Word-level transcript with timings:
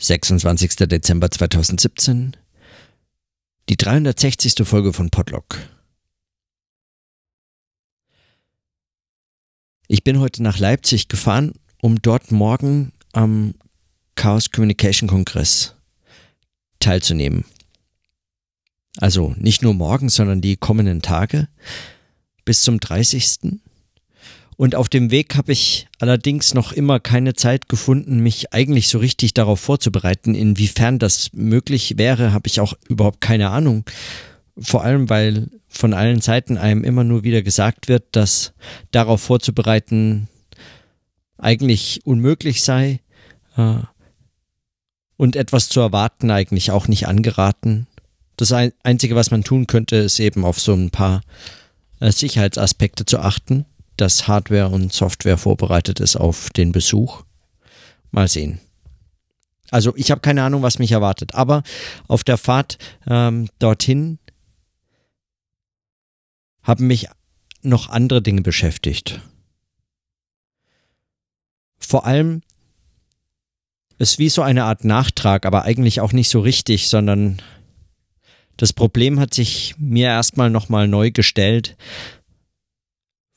26. 0.00 0.76
Dezember 0.88 1.30
2017, 1.30 2.34
die 3.68 3.76
360. 3.76 4.66
Folge 4.66 4.94
von 4.94 5.10
Podlock. 5.10 5.58
Ich 9.88 10.02
bin 10.02 10.18
heute 10.18 10.42
nach 10.42 10.58
Leipzig 10.58 11.08
gefahren, 11.08 11.52
um 11.82 12.00
dort 12.00 12.32
morgen 12.32 12.92
am 13.12 13.54
Chaos 14.14 14.50
Communication 14.50 15.06
Kongress 15.08 15.74
teilzunehmen. 16.78 17.44
Also 18.96 19.34
nicht 19.36 19.60
nur 19.60 19.74
morgen, 19.74 20.08
sondern 20.08 20.40
die 20.40 20.56
kommenden 20.56 21.02
Tage 21.02 21.48
bis 22.46 22.62
zum 22.62 22.80
30. 22.80 23.60
Und 24.60 24.74
auf 24.74 24.90
dem 24.90 25.10
Weg 25.10 25.36
habe 25.36 25.52
ich 25.52 25.88
allerdings 26.00 26.52
noch 26.52 26.72
immer 26.72 27.00
keine 27.00 27.32
Zeit 27.32 27.70
gefunden, 27.70 28.18
mich 28.18 28.52
eigentlich 28.52 28.88
so 28.88 28.98
richtig 28.98 29.32
darauf 29.32 29.58
vorzubereiten. 29.58 30.34
Inwiefern 30.34 30.98
das 30.98 31.32
möglich 31.32 31.96
wäre, 31.96 32.34
habe 32.34 32.46
ich 32.46 32.60
auch 32.60 32.74
überhaupt 32.86 33.22
keine 33.22 33.48
Ahnung. 33.48 33.86
Vor 34.58 34.84
allem, 34.84 35.08
weil 35.08 35.48
von 35.66 35.94
allen 35.94 36.20
Seiten 36.20 36.58
einem 36.58 36.84
immer 36.84 37.04
nur 37.04 37.24
wieder 37.24 37.40
gesagt 37.40 37.88
wird, 37.88 38.04
dass 38.12 38.52
darauf 38.90 39.22
vorzubereiten 39.22 40.28
eigentlich 41.38 42.02
unmöglich 42.04 42.60
sei 42.60 43.00
äh, 43.56 43.76
und 45.16 45.36
etwas 45.36 45.70
zu 45.70 45.80
erwarten 45.80 46.30
eigentlich 46.30 46.70
auch 46.70 46.86
nicht 46.86 47.08
angeraten. 47.08 47.86
Das 48.36 48.52
Einzige, 48.52 49.16
was 49.16 49.30
man 49.30 49.42
tun 49.42 49.66
könnte, 49.66 49.96
ist 49.96 50.20
eben 50.20 50.44
auf 50.44 50.60
so 50.60 50.74
ein 50.74 50.90
paar 50.90 51.22
äh, 52.00 52.12
Sicherheitsaspekte 52.12 53.06
zu 53.06 53.20
achten 53.20 53.64
dass 54.00 54.28
Hardware 54.28 54.68
und 54.68 54.92
Software 54.92 55.38
vorbereitet 55.38 56.00
ist 56.00 56.16
auf 56.16 56.50
den 56.50 56.72
Besuch. 56.72 57.22
Mal 58.10 58.28
sehen. 58.28 58.60
Also 59.70 59.94
ich 59.96 60.10
habe 60.10 60.20
keine 60.20 60.42
Ahnung, 60.42 60.62
was 60.62 60.78
mich 60.78 60.92
erwartet. 60.92 61.34
Aber 61.34 61.62
auf 62.08 62.24
der 62.24 62.38
Fahrt 62.38 62.78
ähm, 63.06 63.48
dorthin 63.58 64.18
haben 66.62 66.86
mich 66.86 67.08
noch 67.62 67.88
andere 67.88 68.22
Dinge 68.22 68.42
beschäftigt. 68.42 69.20
Vor 71.78 72.06
allem 72.06 72.42
ist 73.98 74.18
wie 74.18 74.28
so 74.28 74.42
eine 74.42 74.64
Art 74.64 74.84
Nachtrag, 74.84 75.44
aber 75.44 75.64
eigentlich 75.64 76.00
auch 76.00 76.12
nicht 76.12 76.30
so 76.30 76.40
richtig, 76.40 76.88
sondern 76.88 77.40
das 78.56 78.72
Problem 78.72 79.20
hat 79.20 79.34
sich 79.34 79.74
mir 79.78 80.08
erstmal 80.08 80.50
nochmal 80.50 80.88
neu 80.88 81.10
gestellt, 81.10 81.76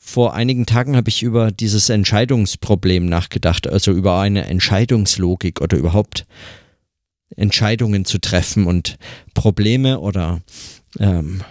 vor 0.06 0.34
einigen 0.34 0.66
Tagen 0.66 0.98
habe 0.98 1.10
ich 1.10 1.24
über 1.24 1.52
dieses 1.52 1.88
Entscheidungsproblem 1.88 3.06
nachgedacht, 3.06 3.68
also 3.68 3.94
über 3.94 4.20
eine 4.20 4.46
Entscheidungslogik 4.46 5.62
oder 5.62 5.78
überhaupt 5.78 6.28
Entscheidungen 7.38 8.04
zu 8.04 8.20
treffen 8.20 8.68
und 8.68 8.98
Probleme 9.34 10.02
oder 10.02 10.42
ähm, 11.00 11.42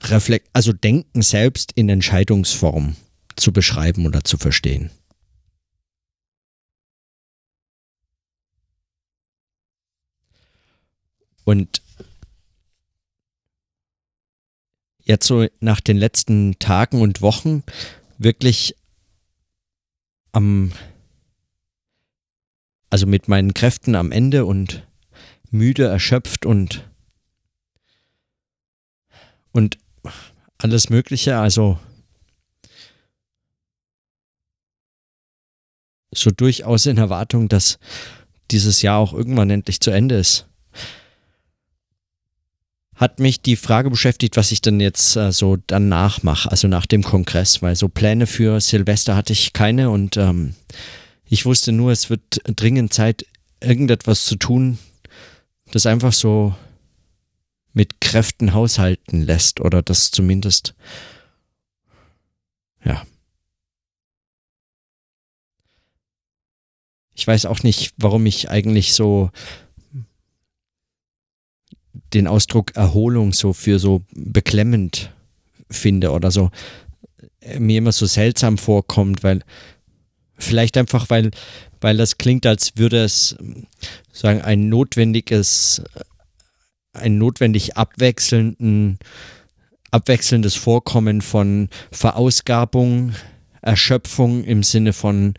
Reflekt, 0.00 0.48
also 0.54 0.72
Denken 0.72 1.20
selbst 1.20 1.72
in 1.72 1.90
Entscheidungsform 1.90 2.96
zu 3.36 3.52
beschreiben 3.52 4.06
oder 4.06 4.24
zu 4.24 4.38
verstehen. 4.38 4.90
Und 11.44 11.82
jetzt 15.04 15.26
so 15.26 15.46
nach 15.60 15.80
den 15.80 15.96
letzten 15.96 16.58
Tagen 16.58 17.00
und 17.00 17.22
Wochen 17.22 17.62
wirklich 18.18 18.76
am, 20.32 20.72
also 22.90 23.06
mit 23.06 23.28
meinen 23.28 23.54
Kräften 23.54 23.94
am 23.94 24.12
Ende 24.12 24.44
und 24.44 24.86
müde, 25.50 25.86
erschöpft 25.86 26.46
und, 26.46 26.88
und 29.52 29.78
alles 30.58 30.88
Mögliche, 30.88 31.38
also 31.38 31.78
so 36.14 36.30
durchaus 36.30 36.86
in 36.86 36.98
Erwartung, 36.98 37.48
dass 37.48 37.78
dieses 38.50 38.82
Jahr 38.82 38.98
auch 38.98 39.12
irgendwann 39.12 39.50
endlich 39.50 39.80
zu 39.80 39.90
Ende 39.90 40.16
ist 40.16 40.46
hat 43.02 43.18
mich 43.18 43.42
die 43.42 43.56
Frage 43.56 43.90
beschäftigt, 43.90 44.36
was 44.36 44.52
ich 44.52 44.60
denn 44.62 44.78
jetzt 44.78 45.16
äh, 45.16 45.32
so 45.32 45.58
danach 45.66 46.22
mache, 46.22 46.48
also 46.48 46.68
nach 46.68 46.86
dem 46.86 47.02
Kongress, 47.02 47.60
weil 47.60 47.74
so 47.74 47.88
Pläne 47.88 48.28
für 48.28 48.60
Silvester 48.60 49.16
hatte 49.16 49.32
ich 49.32 49.52
keine 49.52 49.90
und 49.90 50.16
ähm, 50.16 50.54
ich 51.24 51.44
wusste 51.44 51.72
nur, 51.72 51.90
es 51.90 52.10
wird 52.10 52.40
dringend 52.44 52.94
Zeit, 52.94 53.26
irgendetwas 53.60 54.24
zu 54.24 54.36
tun, 54.36 54.78
das 55.72 55.84
einfach 55.84 56.12
so 56.12 56.54
mit 57.72 58.00
Kräften 58.00 58.54
haushalten 58.54 59.22
lässt 59.22 59.60
oder 59.60 59.82
das 59.82 60.12
zumindest, 60.12 60.74
ja. 62.84 63.02
Ich 67.14 67.26
weiß 67.26 67.46
auch 67.46 67.64
nicht, 67.64 67.94
warum 67.96 68.26
ich 68.26 68.48
eigentlich 68.48 68.94
so 68.94 69.32
den 72.14 72.26
Ausdruck 72.26 72.76
Erholung 72.76 73.32
so 73.32 73.52
für 73.52 73.78
so 73.78 74.02
beklemmend 74.14 75.12
finde 75.70 76.10
oder 76.10 76.30
so 76.30 76.50
äh, 77.40 77.58
mir 77.58 77.78
immer 77.78 77.92
so 77.92 78.06
seltsam 78.06 78.58
vorkommt, 78.58 79.22
weil 79.22 79.40
vielleicht 80.38 80.76
einfach, 80.76 81.10
weil, 81.10 81.30
weil 81.80 81.96
das 81.96 82.18
klingt, 82.18 82.46
als 82.46 82.72
würde 82.76 83.04
es 83.04 83.36
sagen, 84.12 84.42
ein 84.42 84.68
notwendiges, 84.68 85.82
ein 86.92 87.18
notwendig 87.18 87.76
abwechselnden, 87.76 88.98
abwechselndes 89.90 90.54
Vorkommen 90.54 91.20
von 91.20 91.68
Verausgabung, 91.90 93.14
Erschöpfung 93.62 94.44
im 94.44 94.62
Sinne 94.62 94.92
von 94.92 95.34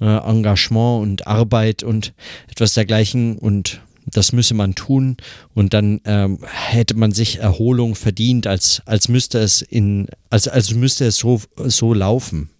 äh, 0.00 0.04
Engagement 0.04 1.02
und 1.02 1.26
Arbeit 1.26 1.82
und 1.82 2.14
etwas 2.48 2.74
dergleichen 2.74 3.38
und 3.38 3.80
das 4.06 4.32
müsse 4.32 4.54
man 4.54 4.74
tun 4.74 5.16
und 5.54 5.74
dann 5.74 6.00
ähm, 6.04 6.38
hätte 6.44 6.94
man 6.94 7.12
sich 7.12 7.38
Erholung 7.38 7.94
verdient, 7.94 8.46
als, 8.46 8.82
als 8.86 9.08
müsste 9.08 9.38
es 9.38 9.62
in, 9.62 10.08
als, 10.30 10.46
als 10.48 10.72
müsste 10.72 11.06
es 11.06 11.16
so, 11.16 11.42
so 11.56 11.92
laufen. 11.92 12.50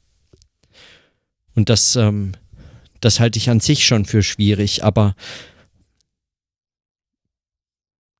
Und 1.54 1.68
das, 1.68 1.96
ähm, 1.96 2.32
das 3.00 3.20
halte 3.20 3.38
ich 3.38 3.48
an 3.48 3.60
sich 3.60 3.86
schon 3.86 4.04
für 4.04 4.22
schwierig, 4.22 4.82
aber 4.82 5.14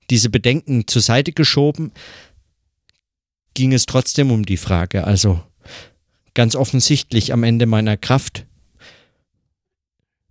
diese 0.09 0.31
Bedenken 0.31 0.87
zur 0.87 1.03
Seite 1.03 1.33
geschoben, 1.33 1.93
ging 3.55 3.73
es 3.73 3.87
trotzdem 3.87 4.31
um 4.31 4.47
die 4.47 4.57
Frage. 4.57 5.05
Also 5.05 5.43
ganz 6.35 6.55
offensichtlich 6.55 7.33
am 7.33 7.43
Ende 7.43 7.67
meiner 7.67 7.97
Kraft 7.97 8.47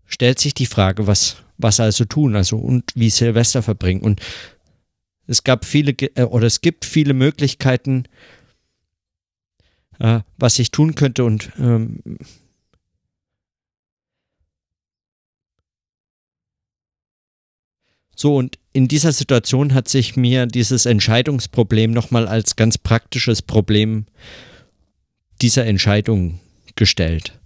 stellt 0.06 0.39
sich 0.39 0.53
die 0.53 0.67
Frage, 0.67 1.07
was, 1.07 1.38
was 1.57 1.79
also 1.79 2.05
tun, 2.05 2.35
also 2.35 2.57
und 2.57 2.91
wie 2.95 3.09
Silvester 3.09 3.61
verbringen. 3.63 4.01
Und 4.01 4.21
es 5.27 5.43
gab 5.43 5.66
viele 5.66 5.91
äh, 5.91 6.23
oder 6.23 6.47
es 6.47 6.61
gibt 6.61 6.85
viele 6.85 7.13
Möglichkeiten, 7.13 8.05
äh, 9.99 10.19
was 10.38 10.59
ich 10.59 10.71
tun 10.71 10.95
könnte 10.95 11.23
und 11.23 11.51
ähm, 11.57 11.99
So, 18.15 18.38
und 18.38 18.57
in 18.71 18.88
dieser 18.88 19.11
Situation 19.11 19.73
hat 19.73 19.89
sich 19.89 20.15
mir 20.15 20.45
dieses 20.45 20.85
Entscheidungsproblem 20.85 21.91
nochmal 21.91 22.27
als 22.27 22.55
ganz 22.55 22.77
praktisches 22.77 23.41
Problem 23.41 24.05
dieser 25.41 25.65
Entscheidung 25.65 26.39
gestellt. 26.75 27.38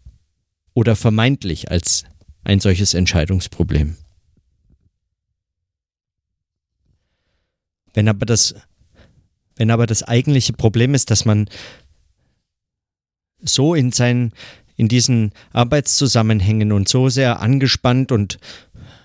Oder 0.75 0.95
vermeintlich 0.95 1.71
als 1.71 2.05
ein 2.43 2.59
solches 2.59 2.93
Entscheidungsproblem. 2.93 3.97
Wenn 7.93 8.07
aber 8.07 8.25
das, 8.25 8.55
wenn 9.55 9.71
aber 9.71 9.85
das 9.85 10.03
eigentliche 10.03 10.53
Problem 10.53 10.93
ist, 10.93 11.11
dass 11.11 11.25
man 11.25 11.49
so 13.41 13.73
in 13.73 13.91
seinen, 13.91 14.33
in 14.75 14.87
diesen 14.87 15.31
Arbeitszusammenhängen 15.53 16.71
und 16.71 16.87
so 16.87 17.09
sehr 17.09 17.41
angespannt 17.41 18.11
und 18.11 18.37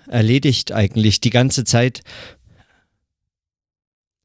erledigt 0.07 0.71
eigentlich 0.71 1.19
die 1.19 1.29
ganze 1.29 1.63
Zeit 1.63 2.01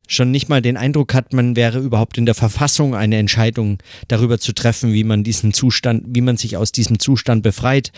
schon 0.06 0.32
nicht 0.32 0.49
mal 0.49 0.61
den 0.61 0.76
Eindruck 0.76 1.14
hat, 1.14 1.32
man 1.32 1.55
wäre 1.55 1.79
überhaupt 1.79 2.19
in 2.19 2.26
der 2.26 2.34
Verfassung, 2.34 2.96
eine 2.96 3.17
Entscheidung 3.17 3.79
darüber 4.08 4.40
zu 4.40 4.52
treffen, 4.52 4.93
wie 4.93 5.05
man 5.05 5.23
diesen 5.23 5.52
Zustand, 5.52 6.05
wie 6.08 6.20
man 6.20 6.37
sich 6.37 6.56
aus 6.56 6.73
diesem 6.73 6.99
Zustand 6.99 7.44
befreit, 7.44 7.93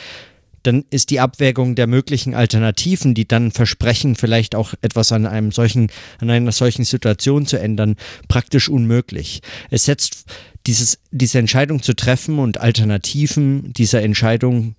dann 0.63 0.85
ist 0.91 1.11
die 1.11 1.21
Abwägung 1.21 1.75
der 1.75 1.87
möglichen 1.87 2.35
Alternativen, 2.35 3.15
die 3.15 3.27
dann 3.27 3.51
versprechen, 3.51 4.15
vielleicht 4.15 4.55
auch 4.55 4.75
etwas 4.83 5.13
an 5.13 5.27
einem 5.27 5.53
solchen, 5.53 5.91
an 6.21 6.31
einer 6.31 6.53
solchen 6.53 6.85
Situation 6.85 7.47
zu 7.47 7.59
ändern, 7.59 7.97
praktisch 8.29 8.69
unmöglich. 8.69 9.41
Es 9.71 9.85
setzt 9.85 10.25
dieses, 10.67 10.99
diese 11.11 11.39
Entscheidung 11.39 11.83
zu 11.83 11.95
treffen 11.95 12.39
und 12.39 12.59
Alternativen 12.59 13.73
dieser 13.73 14.03
Entscheidung 14.03 14.77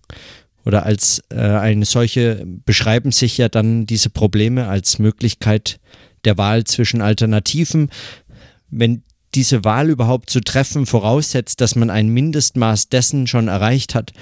oder 0.66 0.86
als 0.86 1.22
äh, 1.30 1.40
eine 1.40 1.86
solche 1.86 2.46
beschreiben 2.66 3.12
sich 3.12 3.38
ja 3.38 3.50
dann 3.50 3.86
diese 3.86 4.10
Probleme 4.10 4.68
als 4.68 5.00
Möglichkeit 5.00 5.80
der 6.24 6.38
Wahl 6.38 6.64
zwischen 6.64 7.02
Alternativen. 7.02 7.90
Wenn 8.70 9.04
diese 9.36 9.64
Wahl 9.64 9.90
überhaupt 9.90 10.30
zu 10.30 10.40
treffen 10.40 10.86
voraussetzt, 10.86 11.60
dass 11.60 11.76
man 11.76 11.90
ein 11.90 12.08
Mindestmaß 12.10 12.90
dessen 12.90 13.28
schon 13.28 13.48
erreicht 13.48 13.96
hat, 13.96 14.14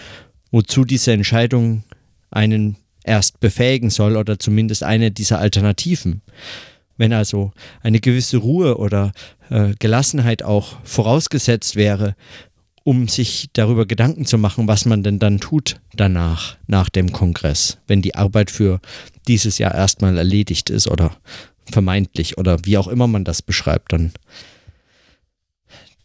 wozu 0.51 0.85
diese 0.85 1.13
Entscheidung 1.13 1.83
einen 2.29 2.77
erst 3.03 3.39
befähigen 3.39 3.89
soll 3.89 4.15
oder 4.15 4.37
zumindest 4.37 4.83
eine 4.83 5.11
dieser 5.11 5.39
Alternativen. 5.39 6.21
Wenn 6.97 7.13
also 7.13 7.51
eine 7.81 7.99
gewisse 7.99 8.37
Ruhe 8.37 8.77
oder 8.77 9.11
äh, 9.49 9.73
Gelassenheit 9.79 10.43
auch 10.43 10.77
vorausgesetzt 10.83 11.75
wäre, 11.75 12.15
um 12.83 13.07
sich 13.07 13.49
darüber 13.53 13.85
Gedanken 13.85 14.25
zu 14.25 14.37
machen, 14.37 14.67
was 14.67 14.85
man 14.85 15.03
denn 15.03 15.19
dann 15.19 15.39
tut 15.39 15.79
danach, 15.95 16.57
nach 16.67 16.89
dem 16.89 17.11
Kongress, 17.11 17.77
wenn 17.87 18.01
die 18.01 18.15
Arbeit 18.15 18.49
für 18.51 18.79
dieses 19.27 19.57
Jahr 19.57 19.73
erstmal 19.73 20.17
erledigt 20.17 20.69
ist 20.69 20.87
oder 20.87 21.15
vermeintlich 21.71 22.37
oder 22.37 22.65
wie 22.65 22.77
auch 22.77 22.87
immer 22.87 23.07
man 23.07 23.23
das 23.23 23.41
beschreibt, 23.41 23.93
dann, 23.93 24.11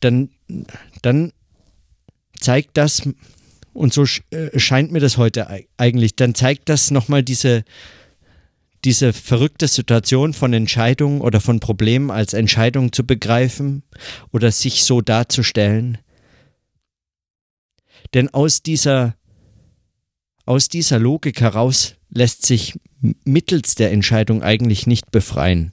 dann, 0.00 0.28
dann 1.02 1.32
zeigt 2.38 2.76
das, 2.76 3.08
und 3.76 3.93
so 3.93 4.05
äh, 4.31 4.58
scheint 4.58 4.90
mir 4.93 5.00
das 5.00 5.17
heute 5.17 5.49
eigentlich, 5.76 6.17
dann 6.17 6.34
zeigt 6.34 6.69
das 6.69 6.90
nochmal 6.90 7.23
diese, 7.23 7.64
diese 8.84 9.12
verrückte 9.12 9.69
Situation 9.69 10.32
von 10.32 10.52
Entscheidungen 10.52 11.20
oder 11.20 11.40
von 11.40 11.61
Problemen 11.61 12.11
als 12.11 12.32
Entscheidung 12.32 12.93
zu 12.93 13.05
begreifen 13.05 13.82
oder 14.32 14.50
sich 14.50 14.84
so 14.84 15.00
darzustellen, 15.00 15.99
denn 18.14 18.32
aus 18.32 18.62
dieser, 18.62 19.17
aus 20.44 20.69
dieser 20.69 20.99
Logik 20.99 21.40
heraus 21.40 21.96
lässt 22.08 22.46
sich 22.46 22.78
mittels 23.25 23.75
der 23.75 23.93
Entscheidung 23.93 24.43
eigentlich 24.43 24.87
nicht 24.87 25.11
befreien. 25.11 25.73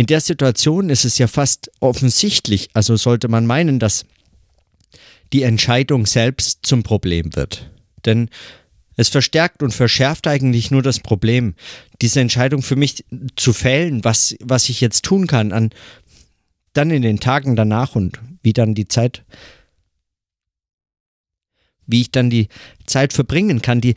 In 0.00 0.06
der 0.06 0.22
Situation 0.22 0.88
ist 0.88 1.04
es 1.04 1.18
ja 1.18 1.26
fast 1.26 1.70
offensichtlich, 1.78 2.70
also 2.72 2.96
sollte 2.96 3.28
man 3.28 3.44
meinen, 3.44 3.78
dass 3.78 4.06
die 5.34 5.42
Entscheidung 5.42 6.06
selbst 6.06 6.60
zum 6.62 6.82
Problem 6.82 7.36
wird. 7.36 7.70
Denn 8.06 8.30
es 8.96 9.10
verstärkt 9.10 9.62
und 9.62 9.74
verschärft 9.74 10.26
eigentlich 10.26 10.70
nur 10.70 10.80
das 10.80 11.00
Problem, 11.00 11.54
diese 12.00 12.18
Entscheidung 12.18 12.62
für 12.62 12.76
mich 12.76 13.04
zu 13.36 13.52
fällen, 13.52 14.02
was, 14.02 14.34
was 14.40 14.70
ich 14.70 14.80
jetzt 14.80 15.04
tun 15.04 15.26
kann, 15.26 15.52
an 15.52 15.68
dann 16.72 16.90
in 16.90 17.02
den 17.02 17.20
Tagen 17.20 17.54
danach 17.54 17.94
und 17.94 18.18
wie 18.42 18.54
dann 18.54 18.74
die 18.74 18.88
Zeit, 18.88 19.22
wie 21.86 22.00
ich 22.00 22.10
dann 22.10 22.30
die 22.30 22.48
Zeit 22.86 23.12
verbringen 23.12 23.60
kann, 23.60 23.82
die 23.82 23.96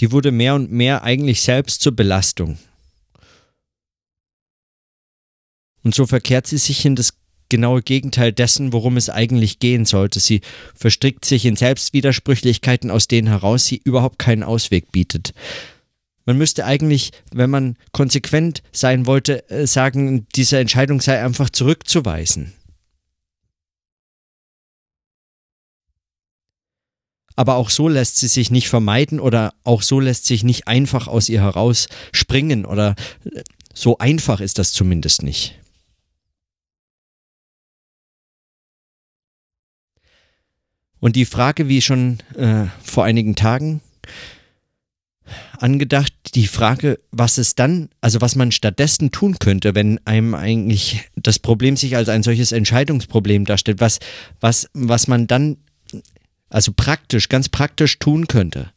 die 0.00 0.12
wurde 0.12 0.32
mehr 0.32 0.54
und 0.54 0.72
mehr 0.72 1.02
eigentlich 1.04 1.42
selbst 1.42 1.82
zur 1.82 1.94
Belastung. 1.94 2.58
Und 5.82 5.94
so 5.94 6.06
verkehrt 6.06 6.46
sie 6.46 6.58
sich 6.58 6.84
in 6.84 6.96
das 6.96 7.14
genaue 7.48 7.82
Gegenteil 7.82 8.32
dessen, 8.32 8.72
worum 8.72 8.96
es 8.96 9.10
eigentlich 9.10 9.58
gehen 9.58 9.84
sollte. 9.84 10.20
Sie 10.20 10.40
verstrickt 10.74 11.24
sich 11.24 11.44
in 11.44 11.56
Selbstwidersprüchlichkeiten, 11.56 12.90
aus 12.90 13.08
denen 13.08 13.28
heraus 13.28 13.66
sie 13.66 13.80
überhaupt 13.84 14.18
keinen 14.18 14.42
Ausweg 14.42 14.92
bietet. 14.92 15.34
Man 16.26 16.38
müsste 16.38 16.64
eigentlich, 16.64 17.10
wenn 17.32 17.50
man 17.50 17.76
konsequent 17.92 18.62
sein 18.72 19.06
wollte, 19.06 19.48
äh, 19.50 19.66
sagen, 19.66 20.26
diese 20.36 20.58
Entscheidung 20.58 21.00
sei 21.00 21.22
einfach 21.22 21.50
zurückzuweisen. 21.50 22.52
Aber 27.40 27.54
auch 27.54 27.70
so 27.70 27.88
lässt 27.88 28.18
sie 28.18 28.28
sich 28.28 28.50
nicht 28.50 28.68
vermeiden 28.68 29.18
oder 29.18 29.54
auch 29.64 29.80
so 29.80 29.98
lässt 29.98 30.26
sich 30.26 30.44
nicht 30.44 30.68
einfach 30.68 31.08
aus 31.08 31.30
ihr 31.30 31.40
heraus 31.40 31.88
springen 32.12 32.66
oder 32.66 32.96
äh, 33.24 33.40
so 33.72 33.96
einfach 33.96 34.42
ist 34.42 34.58
das 34.58 34.74
zumindest 34.74 35.22
nicht. 35.22 35.58
Und 40.98 41.16
die 41.16 41.24
Frage, 41.24 41.66
wie 41.66 41.80
schon 41.80 42.18
äh, 42.36 42.66
vor 42.82 43.04
einigen 43.04 43.36
Tagen 43.36 43.80
angedacht, 45.58 46.12
die 46.34 46.46
Frage, 46.46 46.98
was 47.10 47.38
es 47.38 47.54
dann, 47.54 47.88
also 48.02 48.20
was 48.20 48.36
man 48.36 48.52
stattdessen 48.52 49.12
tun 49.12 49.38
könnte, 49.38 49.74
wenn 49.74 49.98
einem 50.06 50.34
eigentlich 50.34 51.08
das 51.16 51.38
Problem 51.38 51.78
sich 51.78 51.96
als 51.96 52.10
ein 52.10 52.22
solches 52.22 52.52
Entscheidungsproblem 52.52 53.46
darstellt, 53.46 53.80
was, 53.80 53.98
was, 54.40 54.68
was 54.74 55.08
man 55.08 55.26
dann, 55.26 55.56
also 56.50 56.72
praktisch, 56.72 57.28
ganz 57.28 57.48
praktisch 57.48 57.98
tun 57.98 58.26
könnte. 58.26 58.72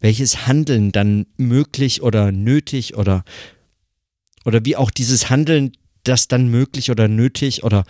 Welches 0.00 0.46
Handeln 0.46 0.90
dann 0.90 1.26
möglich 1.36 2.02
oder 2.02 2.32
nötig 2.32 2.96
oder, 2.96 3.24
oder 4.44 4.64
wie 4.64 4.76
auch 4.76 4.90
dieses 4.90 5.30
Handeln, 5.30 5.72
das 6.04 6.26
dann 6.26 6.48
möglich 6.48 6.90
oder 6.90 7.06
nötig 7.06 7.62
oder 7.62 7.84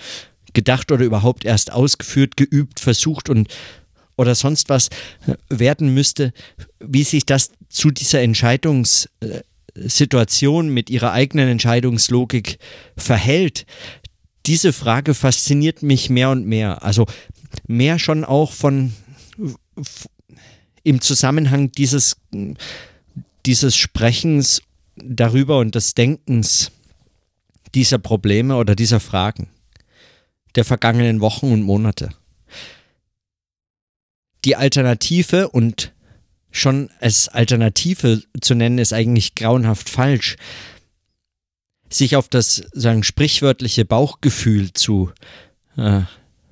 gedacht 0.53 0.93
oder 0.93 1.05
überhaupt 1.05 1.45
erst 1.45 1.73
ausgeführt, 1.73 2.37
geübt, 2.37 2.81
versucht 2.81 3.31
und 3.31 3.49
oder 4.17 4.35
sonst 4.35 4.69
was 4.69 4.89
äh, 5.27 5.37
werden 5.49 5.95
müsste, 5.95 6.35
wie 6.81 7.05
sich 7.05 7.25
das 7.25 7.53
zu 7.69 7.91
dieser 7.91 8.21
Entscheidungssituation 8.21 10.69
mit 10.69 10.91
ihrer 10.91 11.13
eigenen 11.13 11.49
Entscheidungslogik 11.49 12.59
verhält. 12.97 13.65
Diese 14.47 14.73
Frage 14.73 15.15
fasziniert 15.15 15.83
mich 15.83 16.11
mehr 16.11 16.31
und 16.31 16.47
mehr. 16.47 16.83
Also 16.83 17.07
mehr 17.67 17.99
schon 17.99 18.25
auch 18.25 18.53
von 18.53 18.93
im 20.83 21.01
Zusammenhang 21.01 21.71
dieses, 21.73 22.17
dieses 23.47 23.77
Sprechens 23.77 24.63
darüber 24.97 25.59
und 25.59 25.75
des 25.75 25.95
Denkens 25.95 26.73
dieser 27.75 27.99
Probleme 27.99 28.57
oder 28.57 28.75
dieser 28.75 29.01
Fragen 29.01 29.49
der 30.55 30.65
vergangenen 30.65 31.21
Wochen 31.21 31.53
und 31.53 31.63
Monate 31.63 32.11
die 34.45 34.57
Alternative 34.57 35.49
und 35.49 35.93
schon 36.51 36.91
als 37.01 37.29
Alternative 37.29 38.23
zu 38.41 38.55
nennen, 38.55 38.79
ist 38.79 38.93
eigentlich 38.93 39.35
grauenhaft 39.35 39.89
falsch. 39.89 40.37
Sich 41.93 42.17
auf 42.17 42.29
das 42.29 42.63
sagen 42.73 43.03
sprichwörtliche 43.03 43.85
Bauchgefühl 43.85 44.73
zu 44.73 45.11
äh, 45.77 46.01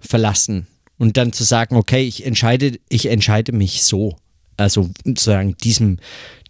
verlassen 0.00 0.66
und 0.98 1.16
dann 1.16 1.32
zu 1.32 1.44
sagen, 1.44 1.76
okay, 1.76 2.02
ich 2.02 2.24
entscheide, 2.24 2.78
ich 2.88 3.06
entscheide 3.06 3.52
mich 3.52 3.82
so, 3.82 4.16
also 4.56 4.90
sozusagen 5.04 5.56
diesem 5.56 5.98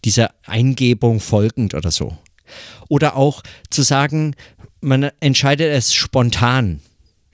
dieser 0.05 0.33
Eingebung 0.45 1.21
folgend 1.21 1.75
oder 1.75 1.91
so. 1.91 2.17
Oder 2.89 3.17
auch 3.17 3.43
zu 3.71 3.83
sagen, 3.83 4.35
man 4.81 5.11
entscheidet 5.21 5.73
es 5.73 5.95
spontan. 5.95 6.81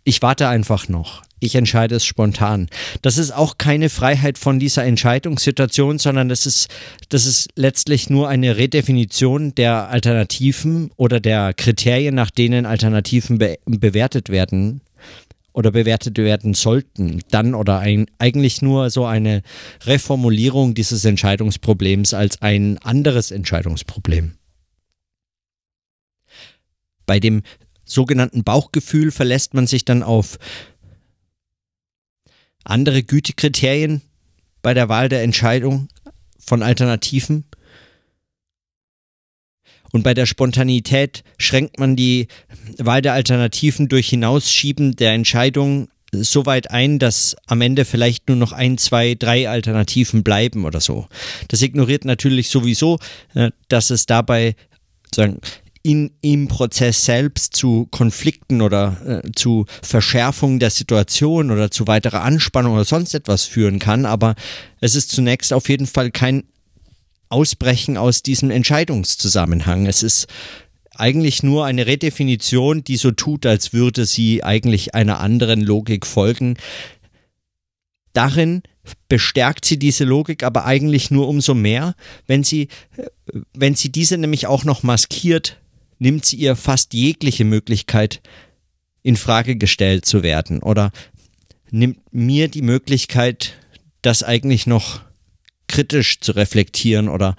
Ich 0.05 0.21
warte 0.23 0.49
einfach 0.49 0.89
noch 0.89 1.26
ich 1.39 1.55
entscheide 1.55 1.97
es 1.97 2.05
spontan. 2.05 2.69
Das 3.03 3.19
ist 3.19 3.31
auch 3.31 3.59
keine 3.59 3.91
Freiheit 3.91 4.39
von 4.39 4.59
dieser 4.59 4.85
Entscheidungssituation, 4.85 5.99
sondern 5.99 6.29
das 6.29 6.47
ist, 6.47 6.69
das 7.11 7.27
ist 7.27 7.49
letztlich 7.57 8.09
nur 8.09 8.29
eine 8.29 8.57
Redefinition 8.57 9.55
der 9.55 9.89
Alternativen 9.89 10.91
oder 10.97 11.21
der 11.21 11.53
Kriterien, 11.55 12.15
nach 12.15 12.31
denen 12.31 12.65
Alternativen 12.67 13.39
be 13.39 13.59
bewertet 13.67 14.31
werden 14.31 14.81
oder 15.53 15.71
bewertet 15.71 16.19
werden 16.19 16.55
sollten. 16.55 17.21
Dann 17.31 17.55
oder 17.55 17.79
ein, 17.79 18.07
eigentlich 18.19 18.63
nur 18.63 18.91
so 18.91 19.05
eine 19.05 19.43
Reformulierung 19.85 20.75
dieses 20.75 21.05
Entscheidungsproblems 21.05 22.15
als 22.15 22.43
ein 22.43 22.79
anderes 22.79 23.31
Entscheidungsproblem. 23.31 24.33
Bei 27.07 27.21
dem 27.21 27.43
sogenannten 27.85 28.45
Bauchgefühl 28.45 29.11
verlässt 29.13 29.55
man 29.55 29.67
sich 29.67 29.85
dann 29.85 30.03
auf 30.03 30.39
andere 32.71 33.03
Gütekriterien 33.03 34.03
bei 34.63 34.75
der 34.75 34.89
Wahl 34.89 35.09
der 35.09 35.23
Entscheidung 35.23 35.89
von 36.39 36.63
Alternativen. 36.63 37.45
Und 39.93 40.03
bei 40.03 40.15
der 40.15 40.27
Spontanität 40.27 41.23
schränkt 41.39 41.79
man 41.79 41.97
die 41.97 42.29
Wahl 42.79 43.03
der 43.03 43.15
Alternativen 43.15 43.89
durch 43.89 44.09
Hinausschieben 44.09 44.97
der 44.97 45.13
Entscheidung 45.13 45.89
so 46.13 46.47
weit 46.47 46.71
ein, 46.71 46.99
dass 46.99 47.37
am 47.47 47.61
Ende 47.61 47.85
vielleicht 47.85 48.29
nur 48.29 48.37
noch 48.37 48.53
ein, 48.53 48.79
zwei, 48.79 49.15
drei 49.15 49.49
Alternativen 49.49 50.23
bleiben 50.23 50.65
oder 50.65 50.81
so. 50.81 51.07
Das 51.49 51.63
ignoriert 51.63 52.05
natürlich 52.05 52.49
sowieso, 52.49 52.99
äh, 53.35 53.51
dass 53.69 53.91
es 53.91 54.07
dabei 54.07 54.55
sagen, 55.15 55.41
in, 55.87 56.11
im 56.21 56.49
Prozess 56.49 57.05
selbst 57.05 57.55
zu 57.55 57.87
Konflikten 57.93 58.61
oder 58.61 59.23
äh, 59.25 59.31
zu 59.37 59.67
Verschärfung 59.83 60.59
der 60.59 60.71
Situation 60.71 61.53
oder 61.53 61.71
zu 61.71 61.87
weiterer 61.87 62.23
Anspannung 62.23 62.75
oder 62.75 62.85
sonst 62.85 63.15
etwas 63.15 63.45
führen 63.45 63.79
kann. 63.79 64.05
Aber 64.05 64.35
es 64.81 64.97
ist 64.97 65.13
zunächst 65.13 65.53
auf 65.53 65.69
jeden 65.69 65.87
Fall 65.87 66.11
kein 66.11 66.43
Ausbrechen 67.29 67.97
aus 67.97 68.25
diesem 68.25 68.51
Entscheidungszusammenhang. 68.51 69.87
Es 69.87 70.03
ist 70.03 70.27
eigentlich 70.93 71.45
nur 71.45 71.65
eine 71.67 71.87
Redefinition, 71.87 72.83
die 72.83 72.97
so 72.97 73.13
tut, 73.13 73.47
als 73.47 73.73
würde 73.73 74.07
sie 74.07 74.43
eigentlich 74.43 74.97
einer 74.97 75.21
anderen 75.21 75.61
Logik 75.61 76.05
folgen. 76.05 76.57
Darin 78.13 78.63
bestärkt 79.09 79.65
sie 79.65 79.79
diese 79.79 80.05
Logik 80.05 80.43
aber 80.43 80.65
eigentlich 80.65 81.13
nur 81.13 81.29
umso 81.29 81.55
mehr, 81.55 81.95
wenn 82.27 82.43
sie, 82.43 82.69
wenn 83.55 83.77
sie 83.77 83.93
diese 83.93 84.19
nämlich 84.19 84.49
auch 84.49 84.65
noch 84.65 84.83
maskiert, 84.83 85.59
nimmt 85.99 86.25
sie 86.25 86.37
ihr 86.37 86.57
fast 86.57 86.95
jegliche 86.95 87.45
Möglichkeit 87.45 88.21
in 89.03 89.17
Frage 89.17 89.57
gestellt 89.57 90.05
zu 90.05 90.23
werden 90.23 90.63
oder 90.63 90.93
nimmt 91.71 92.01
mir 92.13 92.49
die 92.49 92.63
Möglichkeit, 92.63 93.55
das 94.03 94.23
eigentlich 94.23 94.67
noch 94.67 95.01
kritisch 95.69 96.21
zu 96.21 96.33
reflektieren 96.33 97.09
oder 97.09 97.37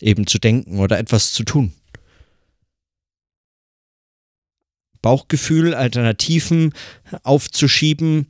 eben 0.00 0.26
zu 0.26 0.38
denken 0.38 0.78
oder 0.78 0.98
etwas 0.98 1.32
zu 1.32 1.44
tun. 1.44 1.72
Bauchgefühl, 5.02 5.74
Alternativen 5.74 6.74
aufzuschieben 7.22 8.26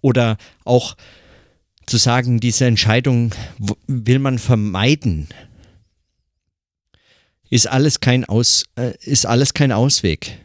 oder 0.00 0.38
auch 0.64 0.96
zu 1.86 1.96
sagen, 1.96 2.38
diese 2.38 2.66
Entscheidung 2.66 3.34
will 3.88 4.20
man 4.20 4.38
vermeiden, 4.38 5.28
ist 7.50 7.66
alles 7.66 8.00
kein, 8.00 8.24
Aus, 8.24 8.64
äh, 8.76 8.92
ist 9.00 9.26
alles 9.26 9.52
kein 9.52 9.72
Ausweg. 9.72 10.38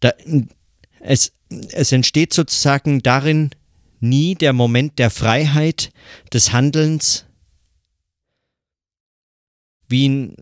Da, 0.00 0.12
es, 1.00 1.32
es 1.72 1.92
entsteht 1.92 2.32
sozusagen 2.32 3.02
darin 3.02 3.50
nie 4.00 4.34
der 4.34 4.52
Moment 4.52 4.98
der 4.98 5.10
Freiheit 5.10 5.90
des 6.32 6.52
Handelns, 6.52 7.24
wie 9.88 10.04
ihn 10.04 10.36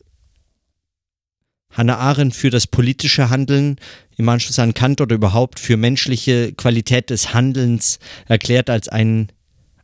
Hannah 1.70 1.96
Arendt 1.96 2.36
für 2.36 2.50
das 2.50 2.66
politische 2.66 3.30
Handeln 3.30 3.80
im 4.16 4.28
Anschluss 4.28 4.58
an 4.58 4.74
Kant 4.74 5.00
oder 5.00 5.16
überhaupt 5.16 5.58
für 5.58 5.76
menschliche 5.76 6.52
Qualität 6.52 7.10
des 7.10 7.34
Handelns 7.34 7.98
erklärt 8.26 8.70
als 8.70 8.88
ein 8.88 9.32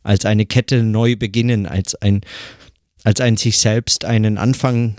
als 0.03 0.25
eine 0.25 0.47
Kette 0.47 0.81
neu 0.81 1.15
beginnen, 1.15 1.67
als 1.67 1.93
ein 1.93 2.21
als 3.03 3.21
ein 3.21 3.37
sich 3.37 3.57
selbst 3.57 4.05
einen 4.05 4.37
Anfang 4.37 4.95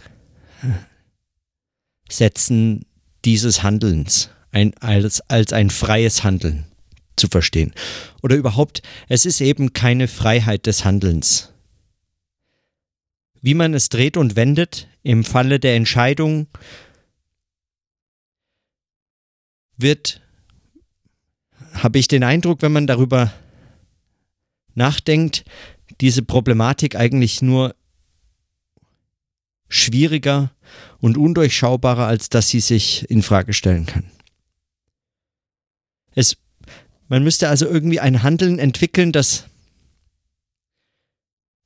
setzen 2.09 2.85
dieses 3.25 3.63
Handelns, 3.63 4.31
ein, 4.51 4.75
als, 4.79 5.21
als 5.31 5.53
ein 5.53 5.71
freies 5.71 6.25
Handeln 6.25 6.67
zu 7.17 7.29
verstehen. 7.29 7.73
Oder 8.23 8.37
überhaupt, 8.37 8.83
es 9.09 9.27
ist 9.27 9.41
eben 9.41 9.73
keine 9.73 10.09
Freiheit 10.09 10.67
des 10.67 10.85
Handelns. 10.85 11.53
Wie 13.41 13.55
man 13.55 13.75
es 13.75 13.89
dreht 13.89 14.17
und 14.17 14.37
wendet, 14.37 14.89
im 15.03 15.25
Falle 15.25 15.59
der 15.59 15.75
Entscheidung 15.75 16.47
wird, 19.77 20.21
habe 21.75 21.99
ich 21.99 22.07
den 22.07 22.23
Eindruck, 22.23 22.63
wenn 22.63 22.73
man 22.73 22.87
darüber 22.87 23.33
nachdenkt, 24.75 25.45
diese 26.01 26.23
Problematik 26.23 26.95
eigentlich 26.95 27.43
nur 27.43 27.75
schwieriger 29.73 30.53
und 31.01 31.17
undurchschaubarer, 31.17 32.07
als 32.07 32.29
dass 32.29 32.49
sie 32.49 32.61
sich 32.61 33.09
in 33.11 33.23
Frage 33.23 33.55
stellen 33.55 33.87
kann. 33.87 34.11
Es, 36.15 36.37
man 37.09 37.25
müsste 37.25 37.49
also 37.49 37.67
irgendwie 37.67 37.99
ein 37.99 38.23
Handeln 38.23 38.59
entwickeln, 38.59 39.13
das 39.13 39.47